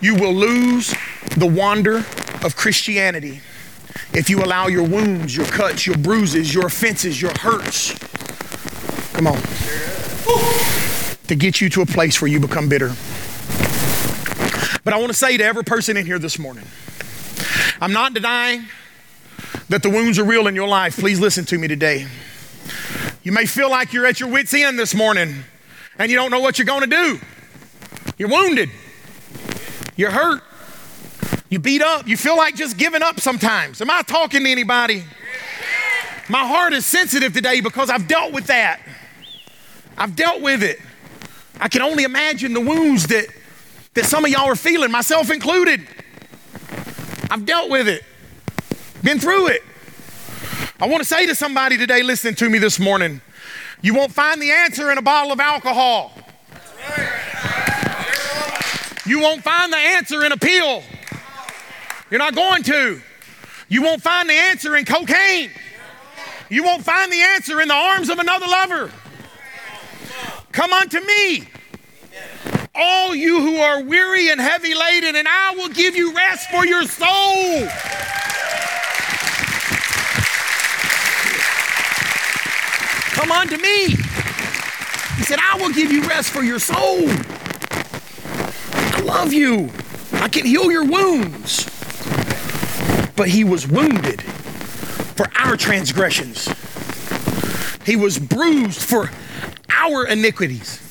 You 0.00 0.16
will 0.16 0.34
lose 0.34 0.94
the 1.36 1.46
wonder 1.46 1.98
of 2.44 2.56
Christianity 2.56 3.40
if 4.12 4.28
you 4.28 4.42
allow 4.42 4.66
your 4.66 4.86
wounds, 4.86 5.36
your 5.36 5.46
cuts, 5.46 5.86
your 5.86 5.96
bruises, 5.96 6.52
your 6.52 6.66
offenses, 6.66 7.20
your 7.20 7.32
hurts, 7.40 7.96
come 9.12 9.26
on, 9.26 9.40
to 11.26 11.34
get 11.34 11.60
you 11.60 11.68
to 11.70 11.82
a 11.82 11.86
place 11.86 12.20
where 12.20 12.30
you 12.30 12.40
become 12.40 12.68
bitter. 12.68 12.92
But 14.84 14.94
I 14.94 14.98
want 14.98 15.08
to 15.08 15.18
say 15.18 15.36
to 15.36 15.44
every 15.44 15.64
person 15.64 15.96
in 15.96 16.06
here 16.06 16.18
this 16.18 16.38
morning, 16.38 16.64
I'm 17.80 17.92
not 17.92 18.12
denying 18.12 18.64
that 19.68 19.82
the 19.82 19.90
wounds 19.90 20.18
are 20.18 20.24
real 20.24 20.48
in 20.48 20.54
your 20.54 20.66
life. 20.66 20.98
Please 20.98 21.20
listen 21.20 21.44
to 21.46 21.58
me 21.58 21.68
today. 21.68 22.06
You 23.22 23.30
may 23.30 23.46
feel 23.46 23.70
like 23.70 23.92
you're 23.92 24.06
at 24.06 24.18
your 24.18 24.28
wits' 24.30 24.52
end 24.52 24.78
this 24.78 24.94
morning 24.94 25.44
and 25.98 26.10
you 26.10 26.16
don't 26.16 26.30
know 26.30 26.40
what 26.40 26.58
you're 26.58 26.66
going 26.66 26.80
to 26.80 26.86
do. 26.88 27.20
You're 28.16 28.30
wounded. 28.30 28.70
You're 29.96 30.10
hurt. 30.10 30.42
You 31.50 31.60
beat 31.60 31.82
up. 31.82 32.08
You 32.08 32.16
feel 32.16 32.36
like 32.36 32.56
just 32.56 32.76
giving 32.76 33.02
up 33.02 33.20
sometimes. 33.20 33.80
Am 33.80 33.90
I 33.90 34.02
talking 34.02 34.42
to 34.42 34.50
anybody? 34.50 35.04
My 36.28 36.46
heart 36.46 36.72
is 36.72 36.84
sensitive 36.84 37.32
today 37.32 37.60
because 37.60 37.90
I've 37.90 38.08
dealt 38.08 38.32
with 38.32 38.46
that. 38.48 38.80
I've 39.96 40.16
dealt 40.16 40.42
with 40.42 40.62
it. 40.62 40.80
I 41.60 41.68
can 41.68 41.82
only 41.82 42.04
imagine 42.04 42.54
the 42.54 42.60
wounds 42.60 43.06
that, 43.06 43.26
that 43.94 44.04
some 44.04 44.24
of 44.24 44.30
y'all 44.30 44.46
are 44.46 44.56
feeling, 44.56 44.90
myself 44.90 45.30
included. 45.30 45.86
I've 47.30 47.44
dealt 47.44 47.70
with 47.70 47.88
it, 47.88 48.04
been 49.02 49.18
through 49.18 49.48
it. 49.48 49.62
I 50.80 50.86
want 50.86 51.02
to 51.02 51.08
say 51.08 51.26
to 51.26 51.34
somebody 51.34 51.76
today, 51.76 52.02
listening 52.02 52.36
to 52.36 52.48
me 52.48 52.58
this 52.58 52.78
morning, 52.78 53.20
you 53.82 53.94
won't 53.94 54.12
find 54.12 54.40
the 54.40 54.50
answer 54.50 54.90
in 54.90 54.98
a 54.98 55.02
bottle 55.02 55.32
of 55.32 55.40
alcohol. 55.40 56.12
You 59.06 59.20
won't 59.20 59.42
find 59.42 59.72
the 59.72 59.76
answer 59.76 60.24
in 60.24 60.32
a 60.32 60.36
pill. 60.36 60.82
You're 62.10 62.18
not 62.18 62.34
going 62.34 62.62
to. 62.64 63.00
You 63.68 63.82
won't 63.82 64.02
find 64.02 64.28
the 64.28 64.34
answer 64.34 64.76
in 64.76 64.84
cocaine. 64.84 65.50
You 66.50 66.62
won't 66.62 66.84
find 66.84 67.12
the 67.12 67.20
answer 67.20 67.60
in 67.60 67.68
the 67.68 67.74
arms 67.74 68.08
of 68.08 68.18
another 68.18 68.46
lover. 68.46 68.90
Come 70.52 70.72
unto 70.72 71.00
me, 71.00 71.48
all 72.78 73.14
you 73.14 73.40
who 73.40 73.56
are 73.56 73.82
weary 73.82 74.30
and 74.30 74.40
heavy 74.40 74.74
laden, 74.74 75.16
and 75.16 75.26
I 75.28 75.54
will 75.56 75.68
give 75.68 75.96
you 75.96 76.14
rest 76.14 76.48
for 76.50 76.64
your 76.64 76.84
soul. 76.84 77.66
Come 83.12 83.32
unto 83.32 83.56
me. 83.56 83.86
He 85.16 85.24
said, 85.24 85.38
I 85.42 85.58
will 85.60 85.72
give 85.72 85.90
you 85.90 86.02
rest 86.04 86.30
for 86.30 86.42
your 86.42 86.60
soul 86.60 87.08
I 88.98 89.00
love 89.00 89.32
you. 89.32 89.70
I 90.12 90.28
can 90.28 90.46
heal 90.46 90.70
your 90.70 90.84
wounds. 90.84 91.64
But 93.16 93.28
he 93.28 93.42
was 93.44 93.66
wounded 93.66 94.22
for 94.22 95.26
our 95.36 95.56
transgressions, 95.56 96.48
he 97.84 97.96
was 97.96 98.18
bruised 98.18 98.80
for 98.80 99.10
our 99.70 100.06
iniquities. 100.06 100.87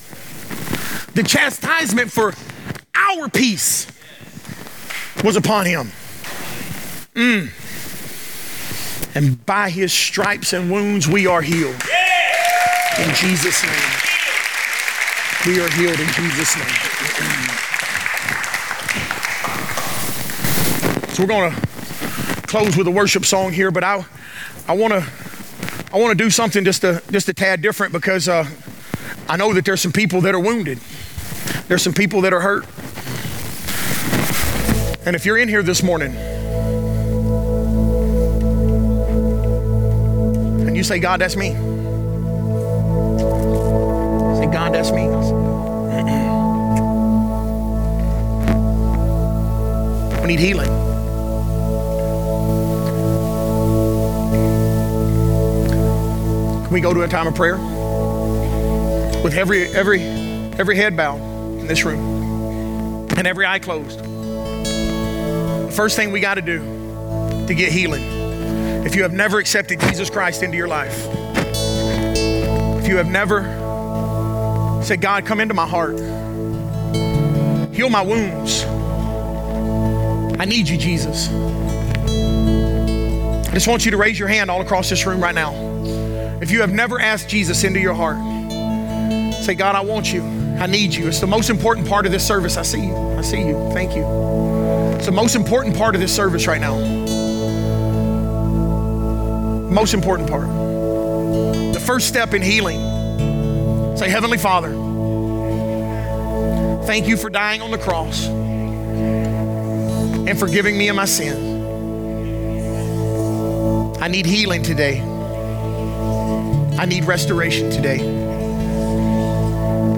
The 1.18 1.24
chastisement 1.24 2.12
for 2.12 2.32
our 2.94 3.28
peace 3.28 3.88
was 5.24 5.36
upon 5.36 5.66
him. 5.66 5.88
Mm. 7.16 7.50
And 9.16 9.44
by 9.44 9.72
his 9.72 9.92
stripes 9.92 10.54
and 10.54 10.72
wounds, 10.72 11.08
we 11.08 11.26
are 11.26 11.42
healed. 11.42 11.74
In 13.00 13.16
Jesus' 13.16 13.64
name. 13.64 13.74
We 15.48 15.60
are 15.60 15.68
healed 15.72 16.00
in 16.00 16.08
Jesus' 16.10 16.56
name. 16.56 16.68
So 21.16 21.24
we're 21.24 21.30
going 21.30 21.52
to 21.52 21.62
close 22.46 22.78
with 22.78 22.86
a 22.86 22.92
worship 22.92 23.26
song 23.26 23.52
here, 23.52 23.72
but 23.72 23.84
I, 23.84 24.06
I 24.68 24.74
want 24.76 24.94
to, 24.94 25.04
I 25.92 25.98
want 25.98 26.16
to 26.16 26.24
do 26.24 26.30
something 26.30 26.64
just 26.64 26.84
a, 26.84 27.02
just 27.10 27.28
a 27.28 27.34
tad 27.34 27.64
different 27.64 27.92
because 27.92 28.30
uh, 28.30 28.48
I 29.28 29.36
know 29.36 29.52
that 29.54 29.66
there's 29.66 29.82
some 29.82 29.92
people 29.92 30.22
that 30.22 30.36
are 30.36 30.40
wounded. 30.40 30.80
There's 31.68 31.84
some 31.84 31.94
people 31.94 32.22
that 32.22 32.32
are 32.32 32.40
hurt. 32.40 32.66
And 35.06 35.18
if 35.18 35.26
you're 35.26 35.38
in 35.38 35.50
here 35.50 35.62
this 35.62 35.84
morning 35.84 36.16
and 40.66 40.78
you 40.78 40.84
say, 40.84 41.00
God, 41.00 41.20
that's 41.20 41.36
me. 41.36 41.52
Say, 44.40 44.48
God, 44.50 44.74
that's 44.74 44.92
me. 44.92 45.08
we 50.22 50.28
need 50.36 50.40
healing. 50.40 50.68
Can 56.64 56.74
we 56.74 56.80
go 56.80 56.94
to 56.94 57.02
a 57.02 57.08
time 57.10 57.28
of 57.28 57.36
prayer? 57.36 57.58
With 59.22 59.34
every 59.34 59.68
every 59.68 60.02
every 60.58 60.76
head 60.78 60.96
bowed 60.96 61.27
in 61.68 61.76
this 61.76 61.84
room 61.84 63.10
and 63.18 63.28
every 63.28 63.46
eye 63.46 63.60
closed. 63.60 64.00
The 64.00 65.74
first 65.76 65.98
thing 65.98 66.12
we 66.12 66.22
got 66.22 66.36
to 66.36 66.42
do 66.42 66.60
to 67.46 67.54
get 67.54 67.74
healing. 67.74 68.04
If 68.86 68.96
you 68.96 69.04
have 69.04 69.12
never 69.12 69.38
accepted 69.38 69.82
Jesus 69.82 70.10
Christ 70.10 70.44
into 70.44 70.56
your 70.56 70.70
life, 70.70 71.06
if 72.80 72.88
you 72.88 72.96
have 72.96 73.08
never 73.08 73.44
said, 74.82 75.02
God, 75.02 75.26
come 75.26 75.42
into 75.42 75.54
my 75.54 75.68
heart, 75.68 76.00
heal 77.76 77.90
my 77.90 78.02
wounds. 78.02 78.64
I 80.40 80.46
need 80.46 80.70
you, 80.70 80.78
Jesus. 80.78 81.28
I 83.48 83.52
just 83.54 83.68
want 83.68 83.84
you 83.84 83.92
to 83.92 83.98
raise 83.98 84.18
your 84.18 84.30
hand 84.30 84.50
all 84.50 84.62
across 84.62 84.90
this 84.90 85.06
room 85.06 85.22
right 85.22 85.36
now. 85.36 85.52
If 86.42 86.50
you 86.50 86.62
have 86.62 86.72
never 86.72 87.02
asked 87.02 87.28
Jesus 87.28 87.66
into 87.66 87.82
your 87.82 87.94
heart, 87.94 88.16
say, 89.44 89.54
God, 89.54 89.76
I 89.76 89.82
want 89.82 90.14
you. 90.14 90.37
I 90.60 90.66
need 90.66 90.94
you. 90.94 91.08
It's 91.08 91.20
the 91.20 91.28
most 91.28 91.52
important 91.52 91.88
part 91.88 92.08
of 92.08 92.12
this 92.12 92.26
service. 92.26 92.58
I 92.58 92.64
see 92.64 92.88
you. 92.88 92.96
I 92.96 93.22
see 93.22 93.46
you. 93.46 93.70
Thank 93.74 93.96
you. 93.96 94.04
It's 94.96 95.06
the 95.06 95.12
most 95.12 95.36
important 95.36 95.78
part 95.78 95.94
of 95.94 96.02
this 96.02 96.16
service 96.16 96.48
right 96.48 96.60
now. 96.60 96.80
Most 99.70 99.94
important 99.94 100.28
part. 100.28 100.48
The 100.48 101.80
first 101.80 102.08
step 102.08 102.34
in 102.34 102.42
healing. 102.42 102.80
Say, 103.98 104.10
Heavenly 104.10 104.40
Father, 104.40 104.72
thank 106.88 107.08
you 107.08 107.18
for 107.18 107.30
dying 107.30 107.62
on 107.62 107.70
the 107.70 107.78
cross 107.78 108.26
and 110.28 110.40
forgiving 110.40 110.76
me 110.76 110.88
of 110.88 110.96
my 110.96 111.06
sin. 111.06 111.56
I 114.02 114.08
need 114.08 114.26
healing 114.26 114.64
today. 114.64 115.02
I 116.80 116.86
need 116.86 117.06
restoration 117.06 117.70
today. 117.70 118.17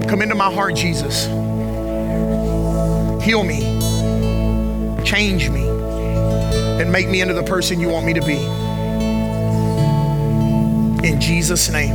Come 0.10 0.24
into 0.24 0.34
my 0.34 0.51
heart, 0.51 0.76
Jesus. 0.76 1.28
Heal 3.24 3.43
me. 3.43 3.78
change 5.05 5.49
me, 5.51 5.68
and 5.68 6.91
make 6.91 7.07
me 7.07 7.22
into 7.22 7.36
the 7.36 7.43
person 7.43 7.80
you 7.80 7.89
want 7.89 8.07
me 8.07 8.14
to 8.14 8.22
be. 8.22 8.38
In 11.07 11.22
Jesus' 11.22 11.70
name. 11.70 11.93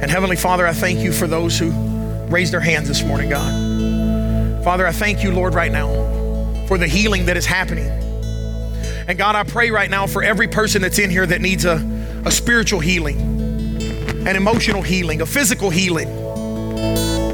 And 0.00 0.10
Heavenly 0.10 0.36
Father, 0.36 0.66
I 0.66 0.72
thank 0.72 1.00
you 1.00 1.12
for 1.12 1.26
those 1.26 1.58
who 1.58 1.72
raised 2.28 2.54
their 2.54 2.60
hands 2.60 2.88
this 2.88 3.02
morning, 3.02 3.28
God. 3.28 4.64
Father, 4.64 4.86
I 4.86 4.92
thank 4.92 5.22
you, 5.22 5.32
Lord, 5.32 5.52
right 5.52 5.70
now 5.70 5.88
for 6.66 6.78
the 6.78 6.86
healing 6.86 7.26
that 7.26 7.36
is 7.36 7.44
happening. 7.44 7.88
And 9.06 9.18
God, 9.18 9.36
I 9.36 9.42
pray 9.42 9.70
right 9.70 9.90
now 9.90 10.06
for 10.06 10.22
every 10.22 10.48
person 10.48 10.80
that's 10.80 10.98
in 10.98 11.10
here 11.10 11.26
that 11.26 11.42
needs 11.42 11.66
a, 11.66 11.76
a 12.24 12.30
spiritual 12.30 12.80
healing, 12.80 13.20
an 14.26 14.36
emotional 14.36 14.80
healing, 14.80 15.20
a 15.20 15.26
physical 15.26 15.68
healing. 15.68 16.19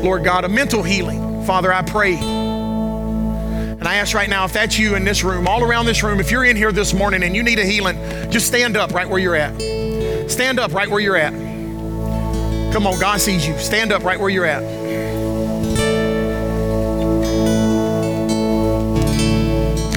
Lord 0.06 0.22
God, 0.22 0.44
a 0.44 0.48
mental 0.48 0.84
healing. 0.84 1.44
Father, 1.46 1.72
I 1.72 1.82
pray. 1.82 2.14
And 2.14 3.82
I 3.82 3.96
ask 3.96 4.14
right 4.14 4.30
now, 4.30 4.44
if 4.44 4.52
that's 4.52 4.78
you 4.78 4.94
in 4.94 5.02
this 5.04 5.24
room, 5.24 5.48
all 5.48 5.64
around 5.64 5.86
this 5.86 6.04
room, 6.04 6.20
if 6.20 6.30
you're 6.30 6.44
in 6.44 6.54
here 6.54 6.70
this 6.70 6.94
morning 6.94 7.24
and 7.24 7.34
you 7.34 7.42
need 7.42 7.58
a 7.58 7.64
healing, 7.64 7.96
just 8.30 8.46
stand 8.46 8.76
up 8.76 8.92
right 8.92 9.08
where 9.08 9.18
you're 9.18 9.34
at. 9.34 10.30
Stand 10.30 10.60
up 10.60 10.72
right 10.72 10.88
where 10.88 11.00
you're 11.00 11.16
at. 11.16 11.32
Come 12.72 12.86
on, 12.86 13.00
God 13.00 13.20
sees 13.20 13.48
you. 13.48 13.58
Stand 13.58 13.90
up 13.90 14.04
right 14.04 14.20
where 14.20 14.30
you're 14.30 14.44
at. 14.44 14.62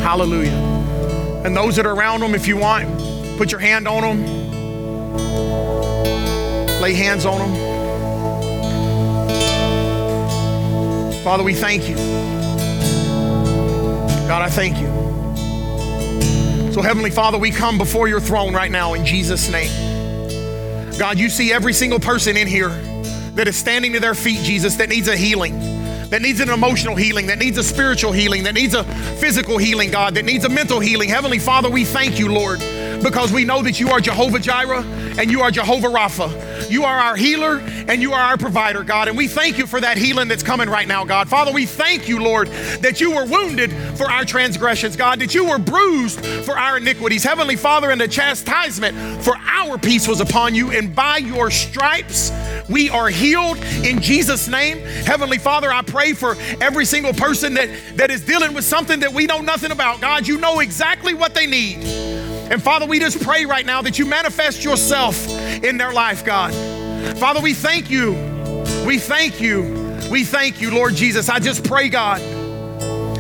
Hallelujah. 0.02 1.44
And 1.46 1.56
those 1.56 1.76
that 1.76 1.86
are 1.86 1.94
around 1.94 2.22
them, 2.22 2.34
if 2.34 2.48
you 2.48 2.58
want, 2.58 3.38
put 3.38 3.52
your 3.52 3.62
hand 3.62 3.88
on 3.88 4.02
them. 4.02 4.26
Lay 6.82 6.96
hands 6.96 7.28
on 7.28 7.38
them. 7.38 7.69
Father, 11.30 11.44
we 11.44 11.54
thank 11.54 11.88
you. 11.88 11.96
God, 14.28 14.42
I 14.42 14.50
thank 14.50 14.80
you. 14.80 14.88
So, 16.74 16.82
Heavenly 16.82 17.12
Father, 17.12 17.38
we 17.38 17.52
come 17.52 17.78
before 17.78 18.08
your 18.08 18.20
throne 18.20 18.52
right 18.52 18.72
now 18.72 18.96
in 18.96 19.06
Jesus' 19.06 19.48
name. 19.48 19.70
God, 20.98 21.20
you 21.20 21.30
see 21.30 21.54
every 21.54 21.74
single 21.74 22.00
person 22.00 22.36
in 22.36 22.48
here 22.48 22.70
that 23.36 23.48
is 23.48 23.56
standing 23.56 23.94
to 23.94 24.00
their 24.00 24.16
feet, 24.16 24.40
Jesus, 24.42 24.78
that 24.78 24.90
needs 24.90 25.08
a 25.08 25.16
healing, 25.16 25.60
that 26.10 26.24
needs 26.24 26.40
an 26.40 26.50
emotional 26.50 26.96
healing, 26.96 27.28
that 27.28 27.38
needs 27.38 27.60
a 27.60 27.64
spiritual 27.64 28.12
healing, 28.12 28.42
that 28.46 28.56
needs 28.56 28.74
a 28.74 28.84
physical 28.84 29.60
healing, 29.60 29.92
God, 29.92 30.16
that 30.16 30.26
needs 30.26 30.46
a 30.46 30.50
mental 30.50 30.80
healing. 30.80 31.10
Heavenly 31.10 31.38
Father, 31.38 31.70
we 31.70 31.86
thank 31.86 32.18
you, 32.18 32.34
Lord, 32.34 32.60
because 33.02 33.32
we 33.32 33.46
know 33.46 33.62
that 33.64 33.80
you 33.80 33.90
are 33.90 34.00
Jehovah 34.00 34.40
Jireh 34.40 34.84
and 35.18 35.32
you 35.32 35.42
are 35.42 35.52
Jehovah 35.52 35.88
Rapha. 35.88 36.70
You 36.70 36.84
are 36.84 37.00
our 37.00 37.16
healer 37.16 37.60
and 37.88 38.02
you 38.02 38.14
are 38.14 38.20
our 38.20 38.38
provider, 38.38 38.84
God. 38.84 39.08
And 39.08 39.18
we 39.18 39.28
thank 39.28 39.58
you 39.58 39.66
for 39.66 39.82
that 39.82 39.98
healing 39.98 40.28
that's 40.28 40.44
coming 40.44 40.70
right 40.70 40.88
now, 40.88 41.06
God. 41.06 41.30
Father, 41.30 41.52
we 41.52 41.66
thank 41.66 42.08
you, 42.08 42.22
Lord, 42.22 42.48
that 42.82 43.02
you 43.02 43.12
were 43.12 43.26
wounded 43.26 43.72
for 43.98 44.10
our 44.10 44.26
transgressions, 44.26 44.96
God, 44.96 45.20
that 45.20 45.34
you 45.34 45.46
were 45.46 45.58
bruised 45.58 46.24
for 46.46 46.58
our 46.58 46.78
iniquities. 46.78 47.24
Heavenly 47.24 47.56
Father, 47.56 47.92
and 47.92 48.00
the 48.00 48.08
chastisement 48.08 49.24
for 49.24 49.36
our 49.48 49.78
peace 49.78 50.08
was 50.08 50.20
upon 50.20 50.54
you, 50.56 50.72
and 50.72 50.96
by 50.96 51.18
your 51.18 51.52
stripes 51.52 52.32
we 52.70 52.90
are 52.90 53.08
healed 53.10 53.58
in 53.84 54.02
Jesus' 54.02 54.48
name. 54.48 54.80
Heavenly 55.06 55.38
Father, 55.38 55.72
I 55.72 55.82
pray 55.82 56.14
for 56.14 56.36
every 56.62 56.86
single 56.86 57.14
person 57.14 57.56
that, 57.56 57.70
that 57.96 58.12
is 58.12 58.22
dealing 58.22 58.54
with 58.54 58.64
something 58.64 59.00
that 59.00 59.12
we 59.12 59.26
know 59.26 59.42
nothing 59.42 59.72
about. 59.72 60.02
God, 60.02 60.28
you 60.28 60.38
know 60.38 60.60
exactly 60.60 61.14
what 61.14 61.34
they 61.34 61.48
need. 61.48 62.19
And 62.50 62.62
Father, 62.62 62.86
we 62.86 63.00
just 63.00 63.22
pray 63.22 63.46
right 63.46 63.66
now 63.66 63.82
that 63.84 64.00
you 64.00 64.06
manifest 64.06 64.64
yourself 64.64 65.28
in 65.64 65.78
their 65.78 65.94
life, 65.94 66.26
God. 66.26 66.54
Father, 67.18 67.42
we 67.42 67.54
thank 67.54 67.90
you. 67.90 68.14
We 68.86 68.98
thank 68.98 69.40
you. 69.40 69.62
We 70.10 70.24
thank 70.24 70.60
you, 70.60 70.72
Lord 70.72 70.96
Jesus. 70.96 71.30
I 71.30 71.40
just 71.40 71.64
pray, 71.64 71.90
God. 71.90 72.20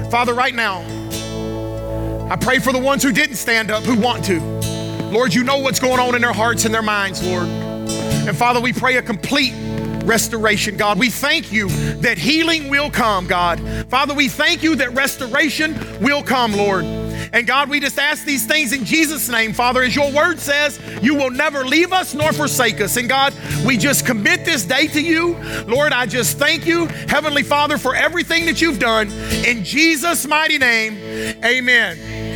Father, 0.09 0.33
right 0.33 0.55
now, 0.55 0.81
I 2.31 2.35
pray 2.35 2.59
for 2.59 2.73
the 2.73 2.79
ones 2.79 3.03
who 3.03 3.11
didn't 3.11 3.35
stand 3.35 3.69
up, 3.69 3.83
who 3.83 3.99
want 3.99 4.25
to. 4.25 4.39
Lord, 5.11 5.33
you 5.33 5.43
know 5.43 5.57
what's 5.57 5.79
going 5.79 5.99
on 5.99 6.15
in 6.15 6.21
their 6.21 6.33
hearts 6.33 6.65
and 6.65 6.73
their 6.73 6.81
minds, 6.81 7.23
Lord. 7.23 7.47
And 7.47 8.35
Father, 8.35 8.59
we 8.59 8.73
pray 8.73 8.97
a 8.97 9.01
complete 9.01 9.53
restoration, 10.03 10.77
God. 10.77 10.97
We 10.97 11.09
thank 11.11 11.51
you 11.51 11.69
that 12.01 12.17
healing 12.17 12.69
will 12.69 12.89
come, 12.89 13.27
God. 13.27 13.59
Father, 13.89 14.13
we 14.13 14.27
thank 14.27 14.63
you 14.63 14.75
that 14.77 14.93
restoration 14.93 15.75
will 16.01 16.23
come, 16.23 16.53
Lord. 16.53 16.85
And 17.33 17.45
God, 17.45 17.69
we 17.69 17.79
just 17.79 17.99
ask 17.99 18.25
these 18.25 18.45
things 18.45 18.73
in 18.73 18.85
Jesus' 18.85 19.29
name, 19.29 19.53
Father, 19.53 19.83
as 19.83 19.95
your 19.95 20.11
word 20.11 20.39
says, 20.39 20.79
you 21.01 21.15
will 21.15 21.29
never 21.29 21.65
leave 21.65 21.93
us 21.93 22.13
nor 22.13 22.33
forsake 22.33 22.81
us. 22.81 22.97
And 22.97 23.07
God, 23.07 23.33
we 23.65 23.77
just 23.77 24.05
commit 24.05 24.45
this 24.45 24.63
day 24.63 24.87
to 24.87 25.01
you. 25.01 25.35
Lord, 25.67 25.93
I 25.93 26.05
just 26.05 26.37
thank 26.37 26.65
you, 26.65 26.85
Heavenly 27.07 27.43
Father, 27.43 27.77
for 27.77 27.95
everything 27.95 28.45
that 28.45 28.61
you've 28.61 28.79
done. 28.79 29.11
In 29.45 29.63
Jesus' 29.63 30.27
mighty 30.27 30.57
name, 30.57 30.97
amen. 31.43 32.28